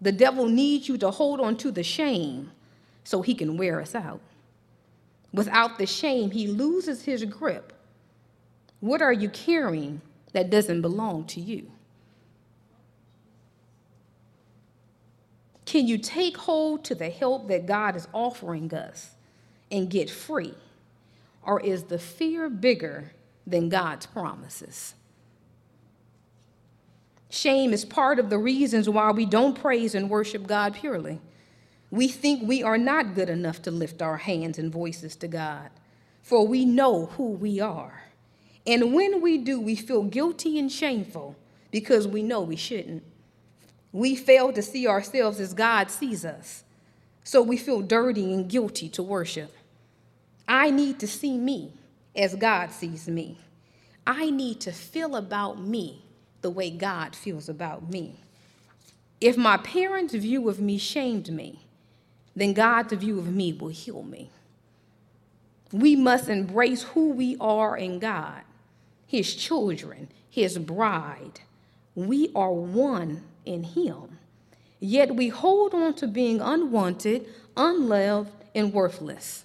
The 0.00 0.12
devil 0.12 0.46
needs 0.46 0.88
you 0.88 0.98
to 0.98 1.10
hold 1.10 1.40
on 1.40 1.56
to 1.58 1.70
the 1.70 1.82
shame 1.82 2.50
so 3.04 3.22
he 3.22 3.34
can 3.34 3.56
wear 3.56 3.80
us 3.80 3.94
out. 3.94 4.20
Without 5.32 5.78
the 5.78 5.86
shame, 5.86 6.30
he 6.30 6.46
loses 6.46 7.04
his 7.04 7.24
grip. 7.24 7.72
What 8.80 9.00
are 9.00 9.12
you 9.12 9.28
carrying 9.28 10.00
that 10.32 10.50
doesn't 10.50 10.82
belong 10.82 11.24
to 11.26 11.40
you? 11.40 11.70
Can 15.66 15.86
you 15.88 15.98
take 15.98 16.36
hold 16.36 16.84
to 16.84 16.94
the 16.94 17.10
help 17.10 17.48
that 17.48 17.66
God 17.66 17.96
is 17.96 18.08
offering 18.14 18.72
us 18.72 19.10
and 19.70 19.90
get 19.90 20.08
free? 20.08 20.54
Or 21.42 21.60
is 21.60 21.84
the 21.84 21.98
fear 21.98 22.48
bigger 22.48 23.12
than 23.46 23.68
God's 23.68 24.06
promises? 24.06 24.94
Shame 27.28 27.72
is 27.72 27.84
part 27.84 28.18
of 28.18 28.30
the 28.30 28.38
reasons 28.38 28.88
why 28.88 29.10
we 29.10 29.26
don't 29.26 29.60
praise 29.60 29.94
and 29.94 30.08
worship 30.08 30.46
God 30.46 30.74
purely. 30.74 31.20
We 31.90 32.08
think 32.08 32.42
we 32.42 32.62
are 32.62 32.78
not 32.78 33.14
good 33.14 33.28
enough 33.28 33.60
to 33.62 33.70
lift 33.70 34.00
our 34.00 34.16
hands 34.16 34.58
and 34.58 34.72
voices 34.72 35.16
to 35.16 35.28
God, 35.28 35.70
for 36.22 36.46
we 36.46 36.64
know 36.64 37.06
who 37.16 37.30
we 37.30 37.60
are. 37.60 38.04
And 38.66 38.94
when 38.94 39.20
we 39.20 39.38
do, 39.38 39.60
we 39.60 39.76
feel 39.76 40.02
guilty 40.02 40.58
and 40.58 40.70
shameful 40.70 41.36
because 41.70 42.06
we 42.06 42.22
know 42.22 42.40
we 42.40 42.56
shouldn't. 42.56 43.02
We 43.96 44.14
fail 44.14 44.52
to 44.52 44.60
see 44.60 44.86
ourselves 44.86 45.40
as 45.40 45.54
God 45.54 45.90
sees 45.90 46.22
us, 46.22 46.64
so 47.24 47.40
we 47.40 47.56
feel 47.56 47.80
dirty 47.80 48.30
and 48.30 48.46
guilty 48.46 48.90
to 48.90 49.02
worship. 49.02 49.50
I 50.46 50.68
need 50.68 51.00
to 51.00 51.06
see 51.06 51.38
me 51.38 51.72
as 52.14 52.34
God 52.34 52.72
sees 52.72 53.08
me. 53.08 53.38
I 54.06 54.28
need 54.28 54.60
to 54.60 54.72
feel 54.72 55.16
about 55.16 55.62
me 55.62 56.04
the 56.42 56.50
way 56.50 56.68
God 56.68 57.16
feels 57.16 57.48
about 57.48 57.88
me. 57.88 58.16
If 59.18 59.38
my 59.38 59.56
parents' 59.56 60.12
view 60.12 60.50
of 60.50 60.60
me 60.60 60.76
shamed 60.76 61.32
me, 61.32 61.64
then 62.34 62.52
God's 62.52 62.92
view 62.92 63.18
of 63.18 63.34
me 63.34 63.54
will 63.54 63.68
heal 63.68 64.02
me. 64.02 64.30
We 65.72 65.96
must 65.96 66.28
embrace 66.28 66.82
who 66.82 67.12
we 67.12 67.38
are 67.40 67.78
in 67.78 67.98
God, 67.98 68.42
His 69.06 69.34
children, 69.34 70.08
His 70.28 70.58
bride. 70.58 71.40
We 71.94 72.30
are 72.34 72.52
one 72.52 73.22
in 73.46 73.62
Him. 73.62 74.18
Yet 74.80 75.16
we 75.16 75.28
hold 75.28 75.72
on 75.74 75.94
to 75.94 76.06
being 76.06 76.40
unwanted, 76.40 77.26
unloved, 77.56 78.32
and 78.54 78.72
worthless. 78.72 79.44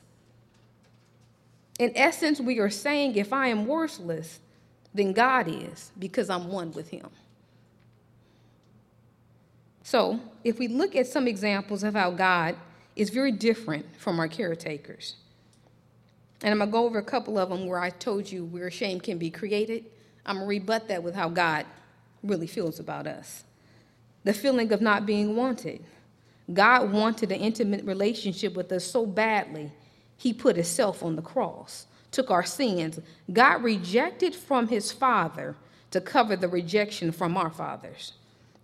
In 1.79 1.91
essence, 1.95 2.39
we 2.39 2.59
are 2.59 2.69
saying 2.69 3.15
if 3.15 3.31
I 3.31 3.47
am 3.47 3.65
worthless, 3.65 4.39
then 4.93 5.13
God 5.13 5.47
is, 5.47 5.91
because 5.97 6.29
I'm 6.29 6.49
one 6.49 6.71
with 6.73 6.89
Him. 6.89 7.07
So, 9.83 10.19
if 10.43 10.59
we 10.59 10.67
look 10.67 10.95
at 10.95 11.07
some 11.07 11.27
examples 11.27 11.83
of 11.83 11.95
how 11.95 12.11
God 12.11 12.55
is 12.95 13.09
very 13.09 13.31
different 13.31 13.85
from 13.97 14.19
our 14.19 14.27
caretakers, 14.27 15.15
and 16.43 16.51
I'm 16.51 16.59
going 16.59 16.69
to 16.69 16.71
go 16.71 16.85
over 16.85 16.99
a 16.99 17.03
couple 17.03 17.37
of 17.37 17.49
them 17.49 17.67
where 17.67 17.79
I 17.79 17.89
told 17.89 18.31
you 18.31 18.45
where 18.45 18.69
shame 18.71 18.99
can 18.99 19.17
be 19.17 19.29
created. 19.29 19.85
I'm 20.25 20.37
going 20.37 20.45
to 20.45 20.49
rebut 20.49 20.87
that 20.87 21.03
with 21.03 21.15
how 21.15 21.29
God 21.29 21.65
really 22.23 22.47
feels 22.47 22.79
about 22.79 23.07
us 23.07 23.43
the 24.23 24.33
feeling 24.33 24.71
of 24.71 24.81
not 24.81 25.05
being 25.05 25.35
wanted. 25.35 25.83
God 26.53 26.91
wanted 26.91 27.31
an 27.31 27.39
intimate 27.39 27.85
relationship 27.85 28.55
with 28.55 28.71
us 28.71 28.83
so 28.83 29.05
badly, 29.05 29.71
he 30.17 30.33
put 30.33 30.55
himself 30.55 31.01
on 31.01 31.15
the 31.15 31.21
cross, 31.21 31.87
took 32.11 32.29
our 32.29 32.43
sins. 32.43 32.99
God 33.31 33.63
rejected 33.63 34.35
from 34.35 34.67
his 34.67 34.91
Father 34.91 35.55
to 35.91 36.01
cover 36.01 36.35
the 36.35 36.47
rejection 36.47 37.11
from 37.11 37.37
our 37.37 37.49
fathers, 37.49 38.13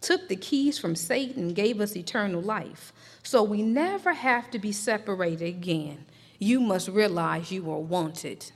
took 0.01 0.27
the 0.27 0.35
keys 0.35 0.77
from 0.77 0.95
Satan, 0.95 1.53
gave 1.53 1.81
us 1.81 1.95
eternal 1.95 2.41
life. 2.41 2.93
So 3.23 3.43
we 3.43 3.61
never 3.61 4.13
have 4.13 4.51
to 4.51 4.59
be 4.59 4.71
separated 4.71 5.47
again. 5.47 6.05
You 6.39 6.59
must 6.59 6.87
realize 6.87 7.51
you 7.51 7.69
are 7.71 7.79
wanted. 7.79 8.51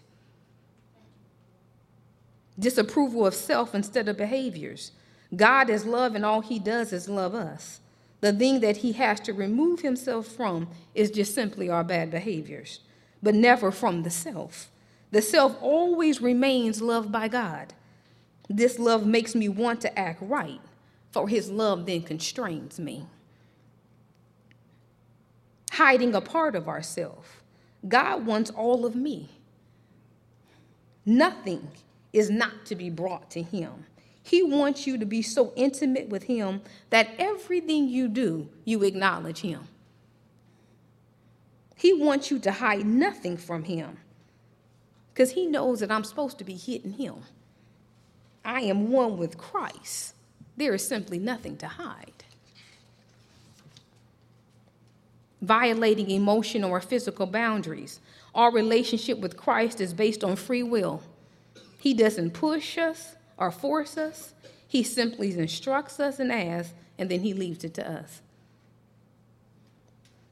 Disapproval 2.59 3.25
of 3.25 3.33
self 3.33 3.73
instead 3.73 4.07
of 4.07 4.17
behaviors. 4.17 4.91
God 5.35 5.69
is 5.69 5.85
love, 5.85 6.15
and 6.15 6.25
all 6.25 6.41
he 6.41 6.59
does 6.59 6.91
is 6.91 7.07
love 7.07 7.33
us. 7.33 7.79
The 8.19 8.33
thing 8.33 8.59
that 8.59 8.77
he 8.77 8.91
has 8.93 9.19
to 9.21 9.33
remove 9.33 9.81
himself 9.81 10.27
from 10.27 10.67
is 10.93 11.09
just 11.09 11.33
simply 11.33 11.69
our 11.69 11.83
bad 11.83 12.11
behaviors, 12.11 12.79
but 13.23 13.33
never 13.33 13.71
from 13.71 14.03
the 14.03 14.09
self. 14.09 14.69
The 15.11 15.21
self 15.21 15.57
always 15.61 16.21
remains 16.21 16.81
loved 16.81 17.11
by 17.11 17.27
God. 17.27 17.73
This 18.49 18.77
love 18.77 19.05
makes 19.05 19.33
me 19.33 19.49
want 19.49 19.81
to 19.81 19.99
act 19.99 20.21
right, 20.21 20.61
for 21.11 21.27
his 21.27 21.49
love 21.49 21.85
then 21.85 22.01
constrains 22.03 22.79
me. 22.79 23.07
Hiding 25.71 26.13
a 26.13 26.21
part 26.21 26.55
of 26.55 26.67
ourself. 26.67 27.41
God 27.87 28.25
wants 28.25 28.51
all 28.51 28.85
of 28.85 28.95
me. 28.95 29.29
Nothing 31.05 31.69
is 32.13 32.29
not 32.29 32.65
to 32.65 32.75
be 32.75 32.89
brought 32.89 33.31
to 33.31 33.41
him. 33.41 33.85
He 34.23 34.43
wants 34.43 34.85
you 34.85 34.97
to 34.97 35.05
be 35.05 35.21
so 35.21 35.51
intimate 35.55 36.09
with 36.09 36.23
Him 36.23 36.61
that 36.89 37.09
everything 37.17 37.87
you 37.87 38.07
do, 38.07 38.49
you 38.65 38.83
acknowledge 38.83 39.41
Him. 39.41 39.67
He 41.75 41.93
wants 41.93 42.29
you 42.29 42.37
to 42.39 42.51
hide 42.51 42.85
nothing 42.85 43.37
from 43.37 43.63
Him 43.63 43.97
because 45.13 45.31
He 45.31 45.47
knows 45.47 45.79
that 45.79 45.91
I'm 45.91 46.03
supposed 46.03 46.37
to 46.37 46.43
be 46.43 46.55
hitting 46.55 46.93
Him. 46.93 47.15
I 48.45 48.61
am 48.61 48.91
one 48.91 49.17
with 49.17 49.37
Christ. 49.37 50.13
There 50.57 50.73
is 50.73 50.87
simply 50.87 51.17
nothing 51.17 51.57
to 51.57 51.67
hide. 51.67 52.23
Violating 55.41 56.11
emotional 56.11 56.69
or 56.69 56.81
physical 56.81 57.25
boundaries. 57.25 57.99
Our 58.35 58.51
relationship 58.51 59.17
with 59.17 59.37
Christ 59.37 59.81
is 59.81 59.93
based 59.93 60.23
on 60.23 60.35
free 60.35 60.63
will. 60.63 61.01
He 61.79 61.95
doesn't 61.95 62.31
push 62.31 62.77
us, 62.77 63.15
or 63.37 63.51
force 63.51 63.97
us. 63.97 64.33
He 64.67 64.83
simply 64.83 65.37
instructs 65.37 65.99
us 65.99 66.19
and 66.19 66.31
asks, 66.31 66.73
and 66.97 67.09
then 67.09 67.21
he 67.21 67.33
leaves 67.33 67.63
it 67.63 67.73
to 67.75 67.91
us. 67.91 68.21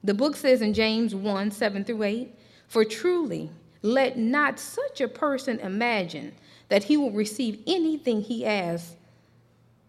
The 0.04 0.14
book 0.14 0.36
says 0.36 0.62
in 0.62 0.74
James 0.74 1.14
1 1.14 1.52
7 1.52 1.84
through 1.84 2.04
8, 2.04 2.36
For 2.68 2.86
truly, 2.86 3.50
let 3.82 4.18
not 4.18 4.60
such 4.60 5.02
a 5.02 5.08
person 5.08 5.60
imagine 5.60 6.34
that 6.70 6.86
he 6.86 6.98
will 6.98 7.12
receive 7.12 7.62
anything 7.68 8.22
he 8.22 8.46
asks 8.46 8.96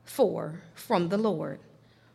for 0.04 0.60
from 0.74 1.08
the 1.08 1.18
Lord. 1.18 1.60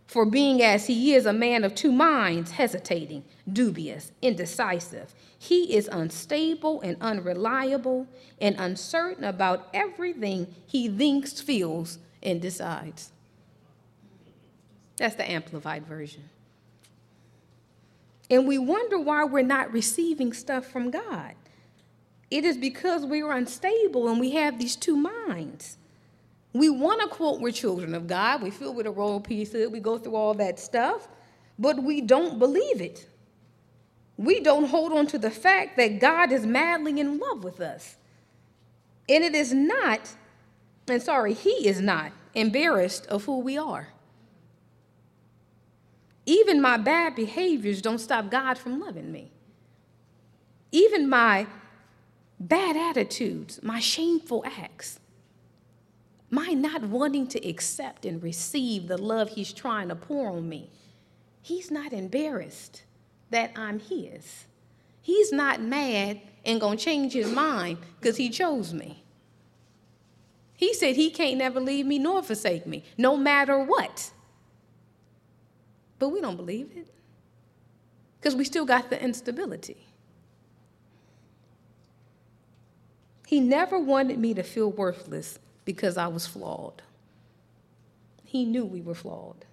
For 0.07 0.25
being 0.25 0.61
as 0.61 0.87
he 0.87 1.13
is 1.13 1.25
a 1.25 1.33
man 1.33 1.63
of 1.63 1.75
two 1.75 1.91
minds, 1.91 2.51
hesitating, 2.51 3.23
dubious, 3.51 4.11
indecisive, 4.21 5.13
he 5.37 5.75
is 5.75 5.89
unstable 5.91 6.81
and 6.81 6.97
unreliable 7.01 8.07
and 8.39 8.55
uncertain 8.59 9.23
about 9.23 9.67
everything 9.73 10.53
he 10.65 10.87
thinks, 10.87 11.41
feels, 11.41 11.99
and 12.21 12.41
decides. 12.41 13.11
That's 14.97 15.15
the 15.15 15.29
amplified 15.29 15.85
version. 15.85 16.29
And 18.29 18.47
we 18.47 18.57
wonder 18.57 18.99
why 18.99 19.23
we're 19.23 19.43
not 19.43 19.71
receiving 19.71 20.33
stuff 20.33 20.65
from 20.65 20.89
God. 20.89 21.35
It 22.31 22.43
is 22.43 22.57
because 22.57 23.05
we 23.05 23.21
are 23.21 23.31
unstable 23.31 24.07
and 24.07 24.19
we 24.19 24.31
have 24.31 24.57
these 24.57 24.75
two 24.75 24.97
minds. 24.97 25.77
We 26.55 26.69
want 26.69 27.01
to 27.01 27.09
quote 27.09 27.41
we're 27.41 27.51
children 27.51 27.93
of 27.93 28.07
God. 28.07 28.41
We 28.41 28.49
feel 28.49 28.73
we're 28.73 28.83
the 28.83 28.91
royal 28.91 29.19
priesthood. 29.19 29.73
We 29.73 29.81
go 29.81 29.97
through 29.97 30.15
all 30.15 30.33
that 30.35 30.57
stuff, 30.57 31.09
but 31.59 31.83
we 31.83 31.99
don't 31.99 32.39
believe 32.39 32.79
it. 32.79 33.09
We 34.15 34.39
don't 34.39 34.63
hold 34.63 34.93
on 34.93 35.05
to 35.07 35.17
the 35.17 35.29
fact 35.29 35.75
that 35.75 35.99
God 35.99 36.31
is 36.31 36.45
madly 36.45 36.97
in 36.97 37.19
love 37.19 37.43
with 37.43 37.59
us. 37.59 37.97
And 39.09 39.21
it 39.21 39.35
is 39.35 39.53
not, 39.53 40.15
and 40.87 41.03
sorry, 41.03 41.33
He 41.33 41.67
is 41.67 41.81
not 41.81 42.13
embarrassed 42.33 43.05
of 43.07 43.25
who 43.25 43.39
we 43.39 43.57
are. 43.57 43.89
Even 46.25 46.61
my 46.61 46.77
bad 46.77 47.15
behaviors 47.15 47.81
don't 47.81 47.99
stop 47.99 48.31
God 48.31 48.57
from 48.57 48.79
loving 48.79 49.11
me. 49.11 49.29
Even 50.71 51.09
my 51.09 51.47
bad 52.39 52.77
attitudes, 52.77 53.59
my 53.61 53.81
shameful 53.81 54.41
acts, 54.45 55.01
my 56.29 56.53
not 56.53 56.83
wanting 56.83 57.27
to 57.27 57.47
accept 57.47 58.05
and 58.05 58.21
receive 58.21 58.87
the 58.87 58.97
love 58.97 59.29
He's 59.29 59.53
trying 59.53 59.89
to 59.89 59.95
pour 59.95 60.29
on 60.29 60.49
me, 60.49 60.69
He's 61.41 61.69
not 61.69 61.93
embarrassed 61.93 62.83
that 63.29 63.51
I'm 63.55 63.79
His. 63.79 64.45
He's 65.01 65.31
not 65.31 65.61
mad 65.61 66.21
and 66.43 66.59
gonna 66.59 66.77
change 66.77 67.13
His 67.13 67.31
mind 67.31 67.77
because 67.99 68.17
He 68.17 68.29
chose 68.29 68.73
me. 68.73 69.03
He 70.55 70.73
said 70.73 70.95
He 70.95 71.09
can't 71.11 71.37
never 71.37 71.59
leave 71.59 71.85
me 71.85 71.99
nor 71.99 72.23
forsake 72.23 72.65
me, 72.65 72.83
no 72.97 73.15
matter 73.15 73.59
what. 73.59 74.11
But 75.99 76.09
we 76.09 76.21
don't 76.21 76.37
believe 76.37 76.71
it 76.75 76.87
because 78.19 78.35
we 78.35 78.43
still 78.43 78.65
got 78.65 78.89
the 78.89 79.01
instability. 79.01 79.77
He 83.27 83.39
never 83.39 83.79
wanted 83.79 84.19
me 84.19 84.33
to 84.33 84.43
feel 84.43 84.71
worthless 84.71 85.39
because 85.65 85.97
I 85.97 86.07
was 86.07 86.27
flawed. 86.27 86.81
He 88.23 88.45
knew 88.45 88.65
we 88.65 88.81
were 88.81 88.95
flawed. 88.95 89.45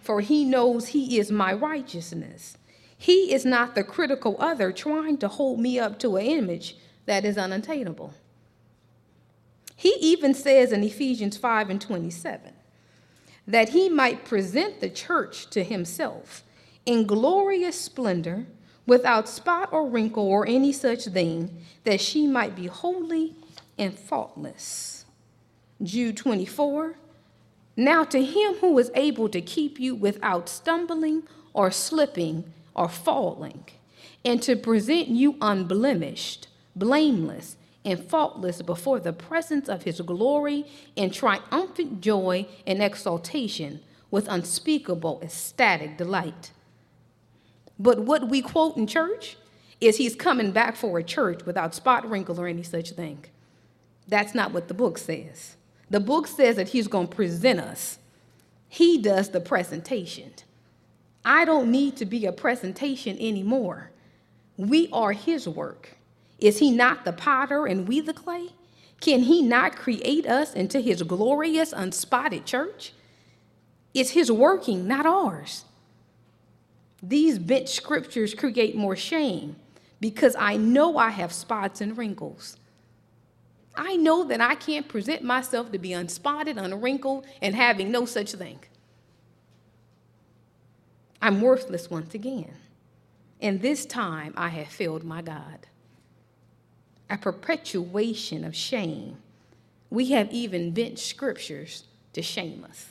For 0.00 0.20
he 0.20 0.44
knows 0.44 0.88
he 0.88 1.18
is 1.18 1.30
my 1.30 1.52
righteousness. 1.52 2.56
He 2.96 3.32
is 3.32 3.44
not 3.44 3.74
the 3.74 3.84
critical 3.84 4.36
other 4.38 4.72
trying 4.72 5.18
to 5.18 5.28
hold 5.28 5.58
me 5.58 5.78
up 5.78 5.98
to 6.00 6.16
an 6.16 6.26
image 6.26 6.76
that 7.06 7.24
is 7.24 7.36
unattainable. 7.36 8.14
He 9.74 9.96
even 10.00 10.34
says 10.34 10.70
in 10.70 10.84
Ephesians 10.84 11.36
5 11.36 11.70
and 11.70 11.80
27 11.80 12.52
that 13.48 13.70
he 13.70 13.88
might 13.88 14.24
present 14.24 14.80
the 14.80 14.88
church 14.88 15.50
to 15.50 15.64
himself 15.64 16.44
in 16.86 17.06
glorious 17.06 17.80
splendor, 17.80 18.46
without 18.86 19.28
spot 19.28 19.72
or 19.72 19.88
wrinkle 19.88 20.26
or 20.26 20.46
any 20.46 20.72
such 20.72 21.04
thing, 21.04 21.56
that 21.84 22.00
she 22.00 22.26
might 22.26 22.56
be 22.56 22.66
holy 22.66 23.34
and 23.78 23.96
faultless. 23.96 25.01
Jude 25.82 26.16
24. 26.16 26.96
Now 27.76 28.04
to 28.04 28.24
him 28.24 28.54
who 28.54 28.78
is 28.78 28.90
able 28.94 29.28
to 29.30 29.40
keep 29.40 29.80
you 29.80 29.94
without 29.94 30.48
stumbling 30.48 31.24
or 31.52 31.70
slipping 31.70 32.52
or 32.74 32.88
falling, 32.88 33.64
and 34.24 34.42
to 34.42 34.56
present 34.56 35.08
you 35.08 35.36
unblemished, 35.40 36.48
blameless, 36.76 37.56
and 37.84 38.02
faultless 38.02 38.62
before 38.62 39.00
the 39.00 39.12
presence 39.12 39.68
of 39.68 39.82
his 39.82 40.00
glory 40.00 40.64
in 40.94 41.10
triumphant 41.10 42.00
joy 42.00 42.46
and 42.66 42.82
exaltation 42.82 43.80
with 44.10 44.28
unspeakable 44.28 45.20
ecstatic 45.22 45.96
delight. 45.96 46.52
But 47.78 48.00
what 48.00 48.28
we 48.28 48.40
quote 48.42 48.76
in 48.76 48.86
church 48.86 49.36
is 49.80 49.96
he's 49.96 50.14
coming 50.14 50.52
back 50.52 50.76
for 50.76 50.98
a 50.98 51.02
church 51.02 51.44
without 51.44 51.74
spot, 51.74 52.08
wrinkle, 52.08 52.40
or 52.40 52.46
any 52.46 52.62
such 52.62 52.90
thing. 52.90 53.24
That's 54.06 54.34
not 54.34 54.52
what 54.52 54.68
the 54.68 54.74
book 54.74 54.98
says. 54.98 55.56
The 55.92 56.00
book 56.00 56.26
says 56.26 56.56
that 56.56 56.70
he's 56.70 56.88
going 56.88 57.08
to 57.08 57.14
present 57.14 57.60
us. 57.60 57.98
He 58.66 58.96
does 58.96 59.28
the 59.28 59.40
presentation. 59.40 60.32
I 61.22 61.44
don't 61.44 61.70
need 61.70 61.96
to 61.98 62.06
be 62.06 62.24
a 62.24 62.32
presentation 62.32 63.18
anymore. 63.20 63.90
We 64.56 64.88
are 64.90 65.12
his 65.12 65.46
work. 65.46 65.98
Is 66.38 66.60
he 66.60 66.70
not 66.70 67.04
the 67.04 67.12
potter 67.12 67.66
and 67.66 67.86
we 67.86 68.00
the 68.00 68.14
clay? 68.14 68.48
Can 69.02 69.20
he 69.20 69.42
not 69.42 69.76
create 69.76 70.26
us 70.26 70.54
into 70.54 70.80
his 70.80 71.02
glorious, 71.02 71.74
unspotted 71.74 72.46
church? 72.46 72.94
It's 73.92 74.12
his 74.12 74.32
working, 74.32 74.88
not 74.88 75.04
ours. 75.04 75.66
These 77.02 77.38
bent 77.38 77.68
scriptures 77.68 78.32
create 78.32 78.74
more 78.74 78.96
shame 78.96 79.56
because 80.00 80.34
I 80.38 80.56
know 80.56 80.96
I 80.96 81.10
have 81.10 81.32
spots 81.32 81.82
and 81.82 81.98
wrinkles. 81.98 82.56
I 83.74 83.96
know 83.96 84.24
that 84.24 84.40
I 84.40 84.54
can't 84.54 84.88
present 84.88 85.22
myself 85.22 85.72
to 85.72 85.78
be 85.78 85.90
unspotted, 85.90 86.58
unwrinkled, 86.58 87.26
and 87.40 87.54
having 87.54 87.90
no 87.90 88.04
such 88.04 88.32
thing. 88.32 88.58
I'm 91.20 91.40
worthless 91.40 91.90
once 91.90 92.14
again. 92.14 92.52
And 93.40 93.62
this 93.62 93.86
time 93.86 94.34
I 94.36 94.48
have 94.48 94.68
failed 94.68 95.04
my 95.04 95.22
God 95.22 95.66
a 97.10 97.18
perpetuation 97.18 98.42
of 98.42 98.56
shame. 98.56 99.18
We 99.90 100.12
have 100.12 100.32
even 100.32 100.70
bent 100.72 100.98
scriptures 100.98 101.84
to 102.14 102.22
shame 102.22 102.64
us, 102.64 102.86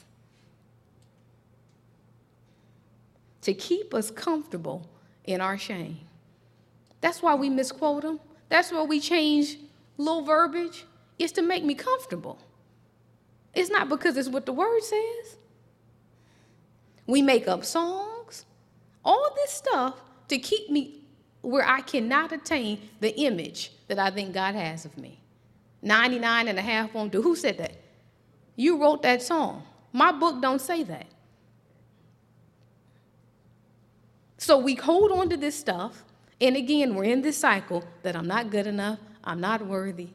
to 3.42 3.54
keep 3.56 3.96
us 3.96 4.12
comfortable 4.12 4.88
in 5.26 5.42
our 5.42 5.58
shame. 5.58 6.02
That's 7.02 7.24
why 7.24 7.34
we 7.34 7.50
misquote 7.50 8.04
them. 8.04 8.20
That's 8.48 8.72
why 8.72 8.84
we 8.84 9.00
change 9.00 9.58
little 9.98 10.24
verbiage. 10.24 10.86
is 11.20 11.32
to 11.34 11.42
make 11.42 11.64
me 11.64 11.76
comfortable. 11.76 12.40
It's 13.54 13.70
not 13.70 13.90
because 13.90 14.18
it's 14.18 14.30
what 14.30 14.46
the 14.46 14.54
word 14.54 14.82
says. 14.82 15.38
We 17.06 17.22
make 17.22 17.48
up 17.48 17.66
songs, 17.66 18.46
all 19.04 19.34
this 19.36 19.52
stuff 19.52 20.02
to 20.30 20.38
keep 20.38 20.70
me 20.70 21.02
where 21.42 21.68
I 21.68 21.82
cannot 21.82 22.32
attain 22.32 22.90
the 23.00 23.16
image 23.20 23.72
that 23.88 24.00
I 24.00 24.12
think 24.12 24.34
God 24.34 24.56
has 24.56 24.86
of 24.86 24.98
me. 24.98 25.20
99 25.82 26.48
and 26.48 26.58
a 26.58 26.62
half 26.62 26.94
won't 26.94 27.12
do. 27.12 27.22
Who 27.22 27.36
said 27.36 27.58
that? 27.58 27.76
You 28.56 28.82
wrote 28.82 29.02
that 29.02 29.22
song. 29.22 29.64
My 29.92 30.12
book 30.12 30.42
don't 30.42 30.62
say 30.62 30.84
that. 30.84 31.08
So 34.38 34.58
we 34.58 34.76
hold 34.76 35.12
on 35.12 35.30
to 35.30 35.38
this 35.38 35.60
stuff, 35.60 36.04
and 36.40 36.56
again, 36.56 36.96
we're 36.96 37.04
in 37.04 37.22
this 37.22 37.38
cycle 37.38 37.84
that 38.02 38.16
I'm 38.16 38.28
not 38.28 38.50
good 38.50 38.66
enough, 38.66 39.00
I'm 39.24 39.40
not 39.40 39.66
worthy, 39.66 40.10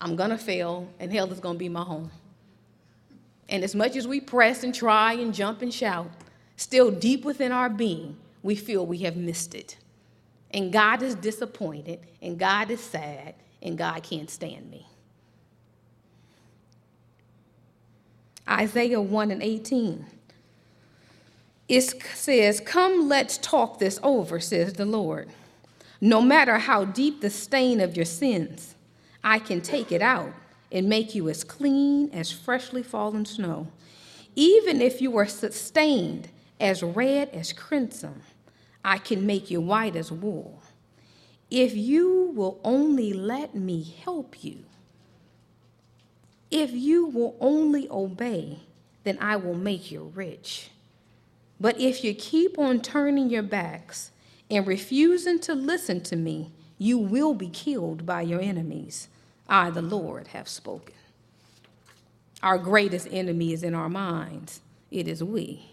I'm 0.00 0.16
gonna 0.16 0.38
fail, 0.38 0.88
and 1.00 1.12
hell 1.12 1.30
is 1.32 1.40
gonna 1.40 1.58
be 1.58 1.68
my 1.68 1.82
home. 1.82 2.10
And 3.48 3.62
as 3.62 3.74
much 3.74 3.96
as 3.96 4.08
we 4.08 4.20
press 4.20 4.64
and 4.64 4.74
try 4.74 5.12
and 5.14 5.32
jump 5.32 5.62
and 5.62 5.72
shout, 5.72 6.10
still 6.56 6.90
deep 6.90 7.24
within 7.24 7.52
our 7.52 7.68
being, 7.68 8.16
we 8.42 8.56
feel 8.56 8.84
we 8.84 8.98
have 8.98 9.16
missed 9.16 9.54
it. 9.54 9.76
And 10.52 10.72
God 10.72 11.02
is 11.02 11.14
disappointed, 11.14 12.00
and 12.22 12.38
God 12.38 12.70
is 12.70 12.80
sad, 12.80 13.34
and 13.62 13.76
God 13.76 14.02
can't 14.02 14.30
stand 14.30 14.70
me. 14.70 14.86
Isaiah 18.48 19.00
1 19.00 19.30
and 19.30 19.42
18. 19.42 20.06
It 21.68 21.82
says, 22.14 22.60
Come, 22.60 23.08
let's 23.08 23.38
talk 23.38 23.78
this 23.78 23.98
over, 24.02 24.38
says 24.38 24.74
the 24.74 24.86
Lord. 24.86 25.28
No 26.06 26.22
matter 26.22 26.58
how 26.58 26.84
deep 26.84 27.20
the 27.20 27.30
stain 27.30 27.80
of 27.80 27.96
your 27.96 28.04
sins, 28.04 28.76
I 29.24 29.40
can 29.40 29.60
take 29.60 29.90
it 29.90 30.00
out 30.00 30.32
and 30.70 30.88
make 30.88 31.16
you 31.16 31.28
as 31.28 31.42
clean 31.42 32.10
as 32.12 32.30
freshly 32.30 32.84
fallen 32.84 33.24
snow. 33.24 33.72
Even 34.36 34.80
if 34.80 35.02
you 35.02 35.16
are 35.16 35.26
sustained 35.26 36.28
as 36.60 36.80
red 36.80 37.30
as 37.30 37.52
crimson, 37.52 38.22
I 38.84 38.98
can 38.98 39.26
make 39.26 39.50
you 39.50 39.60
white 39.60 39.96
as 39.96 40.12
wool. 40.12 40.62
If 41.50 41.74
you 41.74 42.30
will 42.36 42.60
only 42.62 43.12
let 43.12 43.56
me 43.56 43.82
help 44.04 44.44
you, 44.44 44.58
if 46.52 46.70
you 46.70 47.06
will 47.06 47.36
only 47.40 47.88
obey, 47.90 48.60
then 49.02 49.18
I 49.20 49.34
will 49.34 49.56
make 49.56 49.90
you 49.90 50.12
rich. 50.14 50.70
But 51.58 51.80
if 51.80 52.04
you 52.04 52.14
keep 52.14 52.60
on 52.60 52.80
turning 52.80 53.28
your 53.28 53.42
backs 53.42 54.12
and 54.50 54.66
refusing 54.66 55.38
to 55.40 55.54
listen 55.54 56.00
to 56.02 56.16
me, 56.16 56.52
you 56.78 56.98
will 56.98 57.34
be 57.34 57.48
killed 57.48 58.06
by 58.06 58.22
your 58.22 58.40
enemies. 58.40 59.08
I, 59.48 59.70
the 59.70 59.82
Lord, 59.82 60.28
have 60.28 60.48
spoken. 60.48 60.94
Our 62.42 62.58
greatest 62.58 63.08
enemy 63.10 63.52
is 63.52 63.62
in 63.62 63.74
our 63.74 63.88
minds, 63.88 64.60
it 64.90 65.08
is 65.08 65.24
we. 65.24 65.66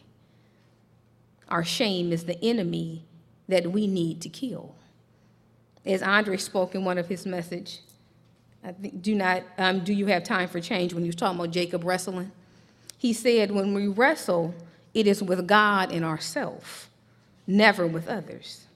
our 1.50 1.64
shame 1.64 2.12
is 2.12 2.26
the 2.26 2.44
enemy 2.44 3.04
that 3.48 3.72
we 3.72 3.88
need 3.88 4.22
to 4.22 4.30
kill. 4.30 4.76
As 5.86 6.02
Andre 6.02 6.38
spoke 6.38 6.76
in 6.76 6.86
one 6.86 6.98
of 6.98 7.08
his 7.08 7.26
message, 7.26 7.82
I 8.64 8.72
think, 8.72 9.02
do 9.02 9.14
not, 9.16 9.44
um, 9.58 9.84
do 9.84 9.94
you 9.94 10.08
have 10.08 10.24
time 10.24 10.48
for 10.48 10.60
change 10.62 10.94
when 10.94 11.04
he 11.04 11.10
was 11.10 11.16
talking 11.16 11.40
about 11.40 11.52
Jacob 11.52 11.84
wrestling? 11.84 12.32
He 12.98 13.14
said, 13.14 13.52
when 13.52 13.74
we 13.74 13.88
wrestle, 13.88 14.56
it 14.94 15.08
is 15.08 15.22
with 15.22 15.46
God 15.48 15.92
and 15.92 16.06
ourself, 16.06 16.90
never 17.48 17.86
with 17.86 18.08
others. 18.08 18.68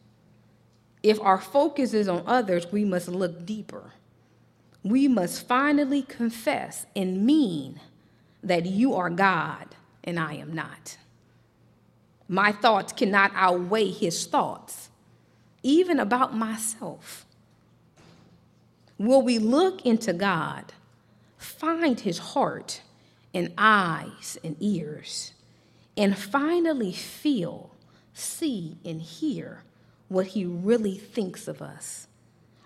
If 1.04 1.20
our 1.22 1.40
focus 1.40 1.94
is 1.94 2.08
on 2.08 2.24
others, 2.26 2.72
we 2.72 2.84
must 2.84 3.08
look 3.08 3.46
deeper. 3.46 3.94
We 4.84 5.08
must 5.08 5.48
finally 5.48 6.02
confess 6.02 6.86
and 6.96 7.26
mean 7.26 7.80
that 8.44 8.66
you 8.66 8.96
are 8.96 9.10
God 9.10 9.76
and 10.04 10.20
I 10.20 10.36
am 10.36 10.54
not. 10.54 10.98
My 12.28 12.52
thoughts 12.52 12.94
cannot 12.94 13.32
outweigh 13.36 13.90
his 13.90 14.26
thoughts, 14.26 14.90
even 15.64 16.00
about 16.00 16.36
myself. 16.36 17.26
Will 18.98 19.22
we 19.22 19.38
look 19.38 19.86
into 19.86 20.12
God, 20.12 20.74
find 21.38 22.00
his 22.00 22.18
heart 22.18 22.82
and 23.34 23.54
eyes 23.58 24.38
and 24.44 24.56
ears, 24.60 25.34
and 25.96 26.18
finally 26.18 26.92
feel, 26.92 27.72
see, 28.18 28.78
and 28.84 29.02
hear 29.02 29.64
what 30.08 30.28
he 30.28 30.46
really 30.46 30.98
thinks 30.98 31.48
of 31.48 31.62
us? 31.62 32.08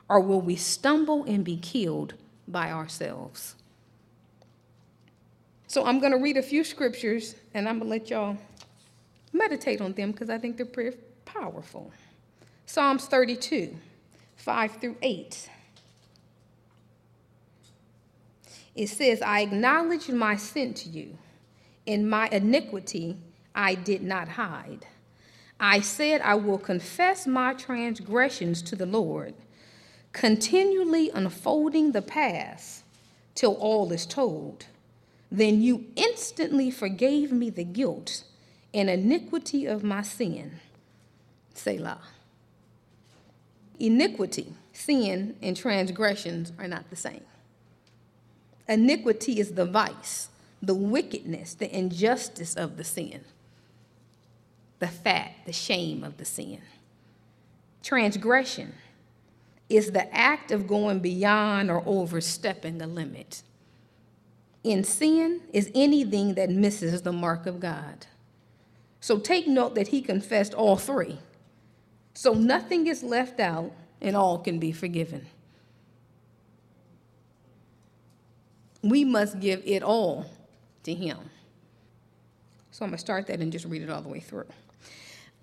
Or 0.08 0.20
will 0.20 0.42
we 0.42 0.56
stumble 0.56 1.24
and 1.24 1.44
be 1.44 1.58
killed 1.58 2.14
by 2.48 2.72
ourselves? 2.72 3.56
So 5.68 5.86
I'm 5.86 6.00
going 6.00 6.12
to 6.12 6.18
read 6.18 6.38
a 6.38 6.42
few 6.42 6.64
scriptures 6.64 7.36
and 7.54 7.68
I'm 7.70 7.80
going 7.80 7.90
to 7.90 7.98
let 7.98 8.10
y'all 8.10 8.38
meditate 9.32 9.80
on 9.80 9.94
them 9.94 10.12
because 10.12 10.30
I 10.30 10.38
think 10.38 10.58
they're 10.58 10.66
pretty 10.66 10.98
powerful. 11.24 11.92
Psalms 12.66 13.06
32, 13.06 13.76
5 14.36 14.72
through 14.82 14.98
8. 15.02 15.50
It 18.76 18.88
says, 18.88 19.22
I 19.22 19.42
acknowledged 19.42 20.12
my 20.12 20.38
sin 20.38 20.74
to 20.76 20.90
you, 20.90 21.18
and 21.86 22.10
my 22.10 22.30
iniquity 22.30 23.18
I 23.54 23.76
did 23.76 24.02
not 24.02 24.30
hide. 24.30 24.86
I 25.64 25.80
said, 25.82 26.22
I 26.22 26.34
will 26.34 26.58
confess 26.58 27.28
my 27.28 27.54
transgressions 27.54 28.64
to 28.64 28.76
the 28.76 28.88
Lord, 28.88 29.36
continually 30.12 31.12
unfolding 31.14 31.92
the 31.92 32.02
past 32.02 32.84
till 33.36 33.54
all 33.54 33.92
is 33.92 34.08
told. 34.08 34.66
Then 35.32 35.62
you 35.62 35.86
instantly 35.96 36.72
forgave 36.72 37.32
me 37.32 37.52
the 37.52 37.64
guilt 37.64 38.24
and 38.74 38.90
iniquity 38.90 39.68
of 39.68 39.84
my 39.84 40.02
sin. 40.02 40.60
Selah. 41.54 42.02
Iniquity, 43.80 44.54
sin, 44.74 45.36
and 45.44 45.56
transgressions 45.56 46.52
are 46.58 46.68
not 46.68 46.90
the 46.90 46.96
same. 46.96 47.24
Iniquity 48.68 49.40
is 49.40 49.54
the 49.54 49.66
vice, 49.66 50.30
the 50.60 50.74
wickedness, 50.74 51.54
the 51.54 51.76
injustice 51.76 52.56
of 52.56 52.78
the 52.78 52.84
sin, 52.84 53.26
the 54.82 54.90
fat, 54.90 55.32
the 55.46 55.54
shame 55.54 56.04
of 56.04 56.18
the 56.18 56.26
sin. 56.26 56.62
Transgression 57.82 58.74
is 59.70 59.92
the 59.92 60.14
act 60.14 60.52
of 60.52 60.68
going 60.68 61.00
beyond 61.00 61.72
or 61.72 61.82
overstepping 61.86 62.82
a 62.82 62.88
limit 62.88 63.42
in 64.64 64.84
sin 64.84 65.42
is 65.54 65.72
anything 65.74 66.36
that 66.36 66.50
misses 66.50 67.02
the 67.02 67.12
mark 67.12 67.46
of 67.46 67.60
God. 67.60 68.06
So 69.00 69.18
take 69.18 69.48
note 69.48 69.76
that 69.76 69.88
he 69.88 70.02
confessed 70.02 70.54
all 70.54 70.78
three. 70.78 71.18
So 72.14 72.34
nothing 72.34 72.88
is 72.88 73.02
left 73.02 73.40
out 73.40 73.72
and 74.00 74.16
all 74.16 74.38
can 74.38 74.60
be 74.60 74.72
forgiven. 74.72 75.26
We 78.84 79.04
must 79.04 79.40
give 79.40 79.62
it 79.66 79.82
all 79.84 80.26
to 80.84 80.94
him. 80.94 81.18
So 82.72 82.86
I'm 82.86 82.92
going 82.92 82.98
to 82.98 83.02
start 83.02 83.28
that 83.28 83.40
and 83.40 83.52
just 83.52 83.66
read 83.66 83.82
it 83.82 83.90
all 83.90 84.02
the 84.02 84.10
way 84.10 84.20
through. 84.20 84.48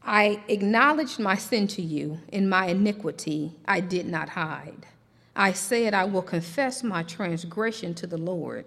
I 0.08 0.42
acknowledged 0.48 1.18
my 1.18 1.36
sin 1.36 1.66
to 1.68 1.82
you, 1.82 2.20
and 2.32 2.48
my 2.48 2.68
iniquity 2.68 3.52
I 3.66 3.80
did 3.80 4.06
not 4.06 4.30
hide. 4.30 4.86
I 5.36 5.52
said, 5.52 5.92
I 5.92 6.04
will 6.04 6.22
confess 6.22 6.82
my 6.82 7.02
transgression 7.02 7.92
to 7.96 8.06
the 8.06 8.16
Lord 8.16 8.64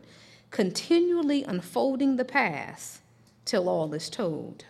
continually 0.51 1.43
unfolding 1.43 2.17
the 2.17 2.25
past 2.25 2.99
till 3.43 3.67
all 3.67 3.91
is 3.95 4.07
told. 4.07 4.65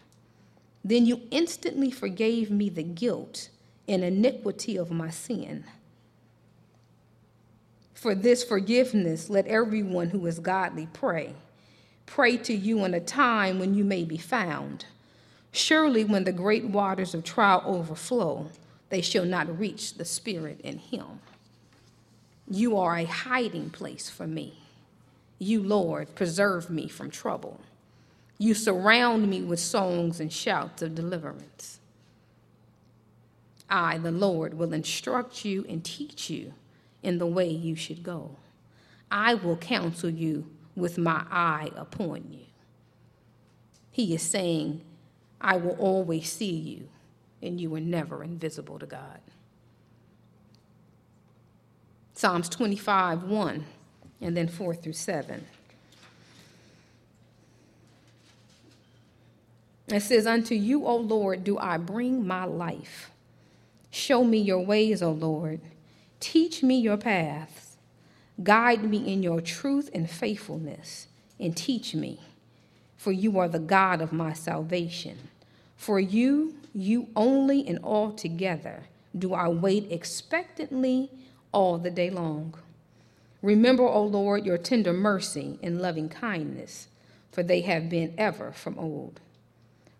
Then 0.81 1.05
you 1.05 1.21
instantly 1.29 1.91
forgave 1.91 2.49
me 2.49 2.69
the 2.69 2.83
guilt 2.83 3.49
and 3.85 4.01
iniquity 4.01 4.77
of 4.77 4.91
my 4.91 5.09
sin. 5.09 5.65
For 7.93 8.15
this 8.15 8.45
forgiveness, 8.45 9.29
let 9.29 9.45
everyone 9.45 10.11
who 10.11 10.25
is 10.25 10.39
godly 10.39 10.87
pray. 10.93 11.33
Pray 12.05 12.37
to 12.37 12.53
you 12.53 12.85
in 12.85 12.93
a 12.93 13.01
time 13.01 13.59
when 13.59 13.73
you 13.73 13.83
may 13.83 14.05
be 14.05 14.17
found. 14.17 14.85
Surely, 15.51 16.03
when 16.03 16.23
the 16.23 16.31
great 16.31 16.65
waters 16.65 17.13
of 17.13 17.23
trial 17.23 17.61
overflow, 17.65 18.47
they 18.89 19.01
shall 19.01 19.25
not 19.25 19.59
reach 19.59 19.95
the 19.95 20.05
Spirit 20.05 20.61
in 20.61 20.77
Him. 20.77 21.19
You 22.49 22.77
are 22.77 22.97
a 22.97 23.05
hiding 23.05 23.69
place 23.69 24.09
for 24.09 24.27
me. 24.27 24.59
You, 25.39 25.63
Lord, 25.63 26.15
preserve 26.15 26.69
me 26.69 26.87
from 26.87 27.09
trouble. 27.09 27.59
You 28.37 28.53
surround 28.53 29.29
me 29.29 29.41
with 29.41 29.59
songs 29.59 30.19
and 30.19 30.31
shouts 30.31 30.81
of 30.81 30.95
deliverance. 30.95 31.79
I, 33.69 33.97
the 33.97 34.11
Lord, 34.11 34.53
will 34.53 34.73
instruct 34.73 35.45
you 35.45 35.65
and 35.69 35.83
teach 35.83 36.29
you 36.29 36.53
in 37.03 37.17
the 37.17 37.25
way 37.25 37.49
you 37.49 37.75
should 37.75 38.03
go. 38.03 38.35
I 39.09 39.33
will 39.33 39.57
counsel 39.57 40.09
you 40.09 40.47
with 40.75 40.97
my 40.97 41.23
eye 41.31 41.71
upon 41.75 42.25
you. 42.31 42.45
He 43.91 44.13
is 44.13 44.21
saying, 44.21 44.81
I 45.41 45.57
will 45.57 45.75
always 45.79 46.31
see 46.31 46.51
you, 46.51 46.87
and 47.41 47.59
you 47.59 47.69
were 47.69 47.79
never 47.79 48.23
invisible 48.23 48.79
to 48.79 48.85
God. 48.85 49.19
Psalms 52.13 52.47
25 52.49 53.23
1 53.23 53.65
and 54.21 54.37
then 54.37 54.47
4 54.47 54.75
through 54.75 54.93
7. 54.93 55.45
It 59.87 60.01
says, 60.01 60.25
Unto 60.25 60.55
you, 60.55 60.85
O 60.85 60.95
Lord, 60.95 61.43
do 61.43 61.57
I 61.57 61.77
bring 61.77 62.25
my 62.25 62.45
life. 62.45 63.11
Show 63.89 64.23
me 64.23 64.37
your 64.37 64.63
ways, 64.63 65.01
O 65.01 65.11
Lord. 65.11 65.59
Teach 66.19 66.63
me 66.63 66.79
your 66.79 66.97
paths. 66.97 67.77
Guide 68.41 68.83
me 68.83 69.11
in 69.11 69.21
your 69.21 69.41
truth 69.41 69.89
and 69.93 70.09
faithfulness, 70.09 71.07
and 71.39 71.57
teach 71.57 71.93
me. 71.93 72.19
For 73.01 73.11
you 73.11 73.39
are 73.39 73.47
the 73.47 73.57
God 73.57 73.99
of 73.99 74.13
my 74.13 74.31
salvation. 74.31 75.17
For 75.75 75.99
you, 75.99 76.53
you 76.71 77.07
only 77.15 77.67
and 77.67 77.79
altogether, 77.83 78.83
do 79.17 79.33
I 79.33 79.47
wait 79.47 79.91
expectantly 79.91 81.09
all 81.51 81.79
the 81.79 81.89
day 81.89 82.11
long. 82.11 82.53
Remember, 83.41 83.87
O 83.87 84.03
Lord, 84.03 84.45
your 84.45 84.59
tender 84.59 84.93
mercy 84.93 85.57
and 85.63 85.81
loving 85.81 86.09
kindness, 86.09 86.89
for 87.31 87.41
they 87.41 87.61
have 87.61 87.89
been 87.89 88.13
ever 88.19 88.51
from 88.51 88.77
old. 88.77 89.19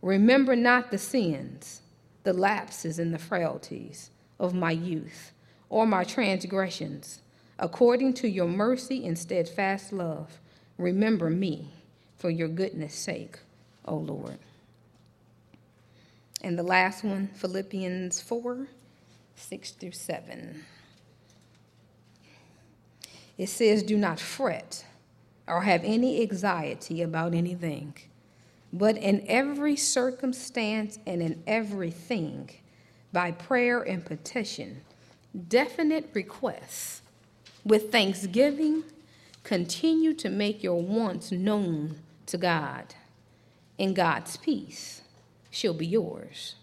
Remember 0.03 0.55
not 0.55 0.91
the 0.91 0.99
sins, 0.99 1.81
the 2.21 2.33
lapses 2.33 2.99
and 2.99 3.11
the 3.11 3.17
frailties 3.17 4.11
of 4.39 4.53
my 4.53 4.73
youth, 4.73 5.31
or 5.69 5.87
my 5.87 6.03
transgressions. 6.03 7.21
According 7.57 8.13
to 8.13 8.29
your 8.29 8.47
mercy 8.47 9.07
and 9.07 9.17
steadfast 9.17 9.91
love, 9.91 10.39
remember 10.77 11.31
me 11.31 11.80
for 12.21 12.29
your 12.29 12.47
goodness' 12.47 12.93
sake, 12.93 13.39
O 13.83 13.95
Lord. 13.95 14.37
And 16.43 16.57
the 16.57 16.63
last 16.63 17.03
one, 17.03 17.29
Philippians 17.33 18.21
4 18.21 18.67
6 19.35 19.71
through 19.71 19.91
7 19.91 20.63
it 23.39 23.49
says, 23.49 23.81
Do 23.81 23.97
not 23.97 24.19
fret 24.19 24.85
or 25.47 25.63
have 25.63 25.83
any 25.83 26.21
anxiety 26.21 27.01
about 27.01 27.33
anything, 27.33 27.95
but 28.71 28.97
in 28.97 29.25
every 29.27 29.75
circumstance 29.75 30.99
and 31.07 31.23
in 31.23 31.41
everything, 31.47 32.51
by 33.11 33.31
prayer 33.31 33.81
and 33.81 34.05
petition, 34.05 34.81
definite 35.47 36.11
requests, 36.13 37.01
with 37.65 37.91
thanksgiving, 37.91 38.83
continue 39.43 40.13
to 40.13 40.29
make 40.29 40.61
your 40.61 40.79
wants 40.79 41.31
known 41.31 41.95
to 42.31 42.37
God, 42.37 42.95
and 43.77 43.95
God's 43.95 44.37
peace 44.37 45.01
shall 45.49 45.73
be 45.73 45.85
yours. 45.85 46.55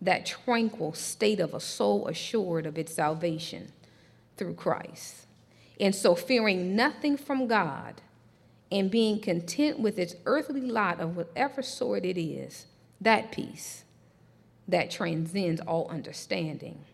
That 0.00 0.26
tranquil 0.26 0.92
state 0.92 1.40
of 1.40 1.54
a 1.54 1.60
soul 1.60 2.08
assured 2.08 2.66
of 2.66 2.78
its 2.78 2.94
salvation 2.94 3.72
through 4.36 4.54
Christ. 4.54 5.26
And 5.80 5.94
so, 5.94 6.14
fearing 6.14 6.76
nothing 6.76 7.16
from 7.16 7.46
God 7.46 8.00
and 8.70 8.90
being 8.90 9.20
content 9.20 9.78
with 9.78 9.98
its 9.98 10.14
earthly 10.26 10.60
lot 10.62 11.00
of 11.00 11.16
whatever 11.16 11.62
sort 11.62 12.04
it 12.04 12.18
is, 12.18 12.66
That 13.00 13.32
peace 13.32 13.84
that 14.66 14.90
transcends 14.90 15.60
all 15.60 15.88
understanding 15.88 16.84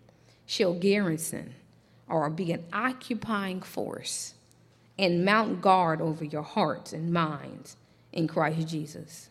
shall 0.46 0.74
garrison 0.74 1.54
or 2.08 2.28
be 2.30 2.52
an 2.52 2.64
occupying 2.72 3.62
force 3.62 4.34
and 4.98 5.24
mount 5.24 5.60
guard 5.60 6.00
over 6.00 6.24
your 6.24 6.42
hearts 6.42 6.92
and 6.92 7.12
minds 7.12 7.76
in 8.12 8.26
Christ 8.26 8.68
Jesus. 8.68 9.28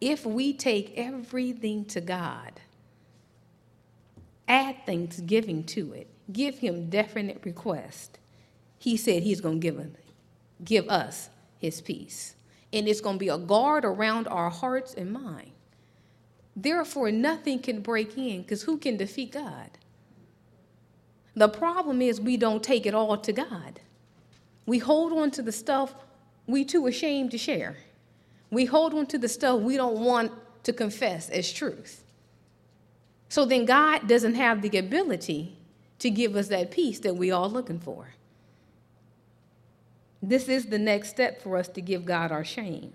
If 0.00 0.26
we 0.26 0.52
take 0.52 0.92
everything 0.96 1.84
to 1.86 2.00
God, 2.00 2.60
add 4.46 4.76
thanksgiving 4.84 5.64
to 5.64 5.92
it, 5.92 6.08
give 6.32 6.58
Him 6.58 6.90
definite 6.90 7.40
request, 7.44 8.18
He 8.78 8.96
said 8.96 9.22
He's 9.22 9.40
going 9.40 9.60
to 9.60 9.64
give, 9.64 9.78
him, 9.78 9.94
give 10.64 10.88
us 10.88 11.30
His 11.58 11.80
peace. 11.80 12.34
And 12.72 12.88
it's 12.88 13.00
going 13.00 13.16
to 13.16 13.20
be 13.20 13.28
a 13.28 13.38
guard 13.38 13.84
around 13.84 14.28
our 14.28 14.50
hearts 14.50 14.92
and 14.94 15.12
mind. 15.12 15.52
Therefore, 16.54 17.10
nothing 17.10 17.58
can 17.58 17.80
break 17.80 18.16
in 18.16 18.42
because 18.42 18.62
who 18.62 18.78
can 18.78 18.96
defeat 18.96 19.32
God? 19.32 19.70
The 21.34 21.48
problem 21.48 22.00
is 22.00 22.20
we 22.20 22.38
don't 22.38 22.62
take 22.62 22.86
it 22.86 22.94
all 22.94 23.16
to 23.18 23.32
God. 23.32 23.80
We 24.64 24.78
hold 24.78 25.12
on 25.12 25.30
to 25.32 25.42
the 25.42 25.52
stuff 25.52 25.94
we 26.46 26.64
too 26.64 26.86
ashamed 26.86 27.30
to 27.32 27.38
share. 27.38 27.76
We 28.50 28.64
hold 28.64 28.94
on 28.94 29.06
to 29.06 29.18
the 29.18 29.28
stuff 29.28 29.60
we 29.60 29.76
don't 29.76 30.00
want 30.00 30.32
to 30.64 30.72
confess 30.72 31.28
as 31.30 31.52
truth. 31.52 32.04
So 33.28 33.44
then 33.44 33.64
God 33.64 34.08
doesn't 34.08 34.34
have 34.34 34.62
the 34.62 34.78
ability 34.78 35.56
to 35.98 36.10
give 36.10 36.36
us 36.36 36.48
that 36.48 36.70
peace 36.70 37.00
that 37.00 37.16
we 37.16 37.30
all 37.30 37.50
looking 37.50 37.80
for. 37.80 38.14
This 40.22 40.48
is 40.48 40.66
the 40.66 40.78
next 40.78 41.10
step 41.10 41.42
for 41.42 41.56
us 41.56 41.68
to 41.68 41.80
give 41.80 42.04
God 42.04 42.32
our 42.32 42.44
shame 42.44 42.92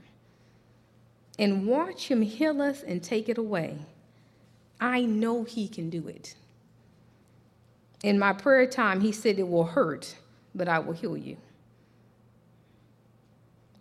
and 1.39 1.65
watch 1.65 2.07
him 2.07 2.21
heal 2.21 2.61
us 2.61 2.83
and 2.83 3.01
take 3.01 3.29
it 3.29 3.37
away. 3.37 3.79
I 4.79 5.01
know 5.01 5.43
he 5.43 5.67
can 5.67 5.89
do 5.89 6.07
it. 6.07 6.35
In 8.03 8.17
my 8.17 8.33
prayer 8.33 8.65
time, 8.65 9.01
he 9.01 9.11
said, 9.11 9.39
It 9.39 9.47
will 9.47 9.65
hurt, 9.65 10.15
but 10.55 10.67
I 10.67 10.79
will 10.79 10.93
heal 10.93 11.17
you. 11.17 11.37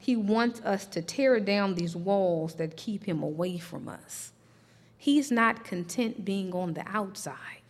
He 0.02 0.16
wants 0.16 0.62
us 0.62 0.86
to 0.86 1.02
tear 1.02 1.38
down 1.40 1.74
these 1.74 1.94
walls 1.94 2.54
that 2.54 2.78
keep 2.78 3.04
him 3.04 3.22
away 3.22 3.58
from 3.58 3.86
us. 3.86 4.32
He's 4.96 5.30
not 5.30 5.62
content 5.62 6.24
being 6.24 6.54
on 6.54 6.72
the 6.72 6.88
outside. 6.88 7.60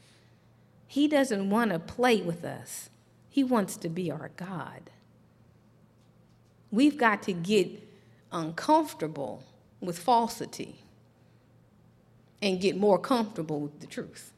He 0.86 1.08
doesn't 1.08 1.50
want 1.50 1.72
to 1.72 1.80
play 1.80 2.22
with 2.22 2.44
us, 2.44 2.88
he 3.28 3.42
wants 3.42 3.76
to 3.78 3.88
be 3.88 4.12
our 4.12 4.30
God. 4.36 4.90
We've 6.70 6.96
got 6.96 7.24
to 7.24 7.32
get 7.32 7.68
uncomfortable 8.30 9.42
with 9.80 9.98
falsity 9.98 10.84
and 12.40 12.60
get 12.60 12.76
more 12.76 12.98
comfortable 12.98 13.58
with 13.58 13.80
the 13.80 13.88
truth. 13.88 14.32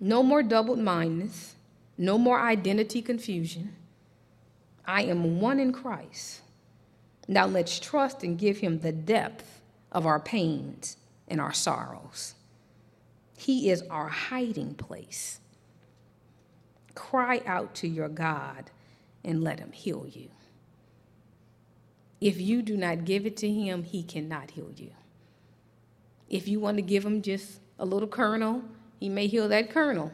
No 0.00 0.24
more 0.24 0.42
double 0.42 0.74
mindedness, 0.74 1.54
no 1.96 2.18
more 2.18 2.40
identity 2.40 3.00
confusion. 3.00 3.75
I 4.86 5.02
am 5.02 5.40
one 5.40 5.58
in 5.58 5.72
Christ. 5.72 6.40
Now 7.28 7.46
let's 7.46 7.80
trust 7.80 8.22
and 8.22 8.38
give 8.38 8.58
him 8.58 8.80
the 8.80 8.92
depth 8.92 9.60
of 9.90 10.06
our 10.06 10.20
pains 10.20 10.96
and 11.28 11.40
our 11.40 11.52
sorrows. 11.52 12.34
He 13.36 13.70
is 13.70 13.82
our 13.90 14.08
hiding 14.08 14.74
place. 14.74 15.40
Cry 16.94 17.42
out 17.46 17.74
to 17.76 17.88
your 17.88 18.08
God 18.08 18.70
and 19.24 19.42
let 19.42 19.58
him 19.58 19.72
heal 19.72 20.06
you. 20.08 20.30
If 22.20 22.40
you 22.40 22.62
do 22.62 22.76
not 22.76 23.04
give 23.04 23.26
it 23.26 23.36
to 23.38 23.50
him, 23.50 23.82
he 23.82 24.02
cannot 24.02 24.52
heal 24.52 24.70
you. 24.74 24.92
If 26.30 26.48
you 26.48 26.60
want 26.60 26.78
to 26.78 26.82
give 26.82 27.04
him 27.04 27.22
just 27.22 27.60
a 27.78 27.84
little 27.84 28.08
kernel 28.08 28.62
he 28.98 29.08
may 29.08 29.26
heal 29.26 29.48
that 29.48 29.70
kernel, 29.70 30.12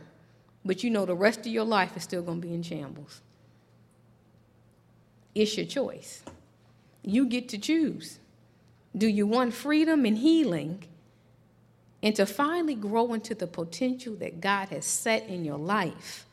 but 0.64 0.82
you 0.82 0.90
know 0.90 1.06
the 1.06 1.14
rest 1.14 1.40
of 1.40 1.46
your 1.46 1.64
life 1.64 1.96
is 1.96 2.02
still 2.02 2.22
going 2.22 2.40
to 2.40 2.46
be 2.46 2.54
in 2.54 2.62
shambles. 2.62 3.20
It's 5.34 5.56
your 5.56 5.66
choice. 5.66 6.22
You 7.02 7.26
get 7.26 7.48
to 7.50 7.58
choose. 7.58 8.18
Do 8.96 9.06
you 9.06 9.26
want 9.26 9.54
freedom 9.54 10.04
and 10.04 10.18
healing 10.18 10.84
and 12.02 12.14
to 12.16 12.26
finally 12.26 12.74
grow 12.74 13.14
into 13.14 13.34
the 13.34 13.46
potential 13.46 14.14
that 14.16 14.40
God 14.40 14.68
has 14.68 14.84
set 14.84 15.26
in 15.26 15.44
your 15.44 15.58
life? 15.58 16.26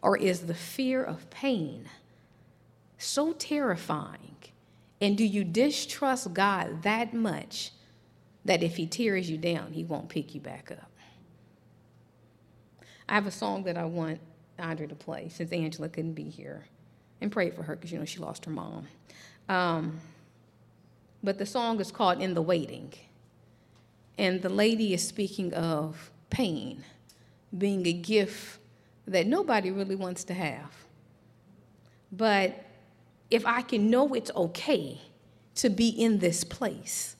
Or 0.00 0.16
is 0.16 0.42
the 0.42 0.54
fear 0.54 1.02
of 1.02 1.28
pain 1.30 1.88
so 2.98 3.32
terrifying? 3.32 4.36
And 5.00 5.16
do 5.16 5.24
you 5.24 5.44
distrust 5.44 6.32
God 6.34 6.82
that 6.82 7.14
much 7.14 7.72
that 8.44 8.62
if 8.62 8.76
He 8.76 8.86
tears 8.86 9.28
you 9.28 9.38
down, 9.38 9.72
He 9.72 9.84
won't 9.84 10.08
pick 10.08 10.34
you 10.34 10.40
back 10.40 10.70
up? 10.70 10.90
I 13.08 13.14
have 13.14 13.26
a 13.26 13.32
song 13.32 13.64
that 13.64 13.76
I 13.76 13.84
want 13.86 14.20
Andre 14.58 14.86
to 14.86 14.94
play 14.94 15.28
since 15.30 15.50
Angela 15.50 15.88
couldn't 15.88 16.12
be 16.12 16.28
here, 16.28 16.66
and 17.20 17.30
prayed 17.32 17.54
for 17.54 17.62
her 17.62 17.76
because 17.76 17.92
you 17.92 17.98
know 17.98 18.04
she 18.04 18.18
lost 18.18 18.44
her 18.44 18.50
mom. 18.50 18.86
Um, 19.48 20.00
but 21.22 21.38
the 21.38 21.46
song 21.46 21.80
is 21.80 21.90
called 21.90 22.20
"In 22.20 22.34
the 22.34 22.42
Waiting," 22.42 22.92
and 24.16 24.42
the 24.42 24.48
lady 24.48 24.94
is 24.94 25.06
speaking 25.06 25.52
of 25.54 26.10
pain 26.30 26.84
being 27.56 27.86
a 27.86 27.92
gift 27.92 28.58
that 29.06 29.26
nobody 29.26 29.70
really 29.70 29.96
wants 29.96 30.24
to 30.24 30.34
have. 30.34 30.70
But 32.12 32.64
if 33.30 33.46
I 33.46 33.62
can 33.62 33.90
know 33.90 34.14
it's 34.14 34.30
okay 34.34 35.00
to 35.56 35.70
be 35.70 35.88
in 35.88 36.18
this 36.18 36.44
place, 36.44 37.16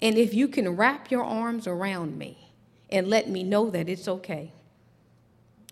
and 0.00 0.16
if 0.16 0.34
you 0.34 0.48
can 0.48 0.76
wrap 0.76 1.10
your 1.10 1.24
arms 1.24 1.66
around 1.66 2.18
me 2.18 2.52
and 2.90 3.08
let 3.08 3.28
me 3.28 3.42
know 3.42 3.70
that 3.70 3.88
it's 3.88 4.06
okay. 4.06 4.52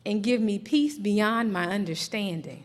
And 0.04 0.22
give 0.22 0.40
me 0.40 0.58
peace 0.58 0.98
beyond 0.98 1.52
my 1.52 1.66
understanding, 1.66 2.64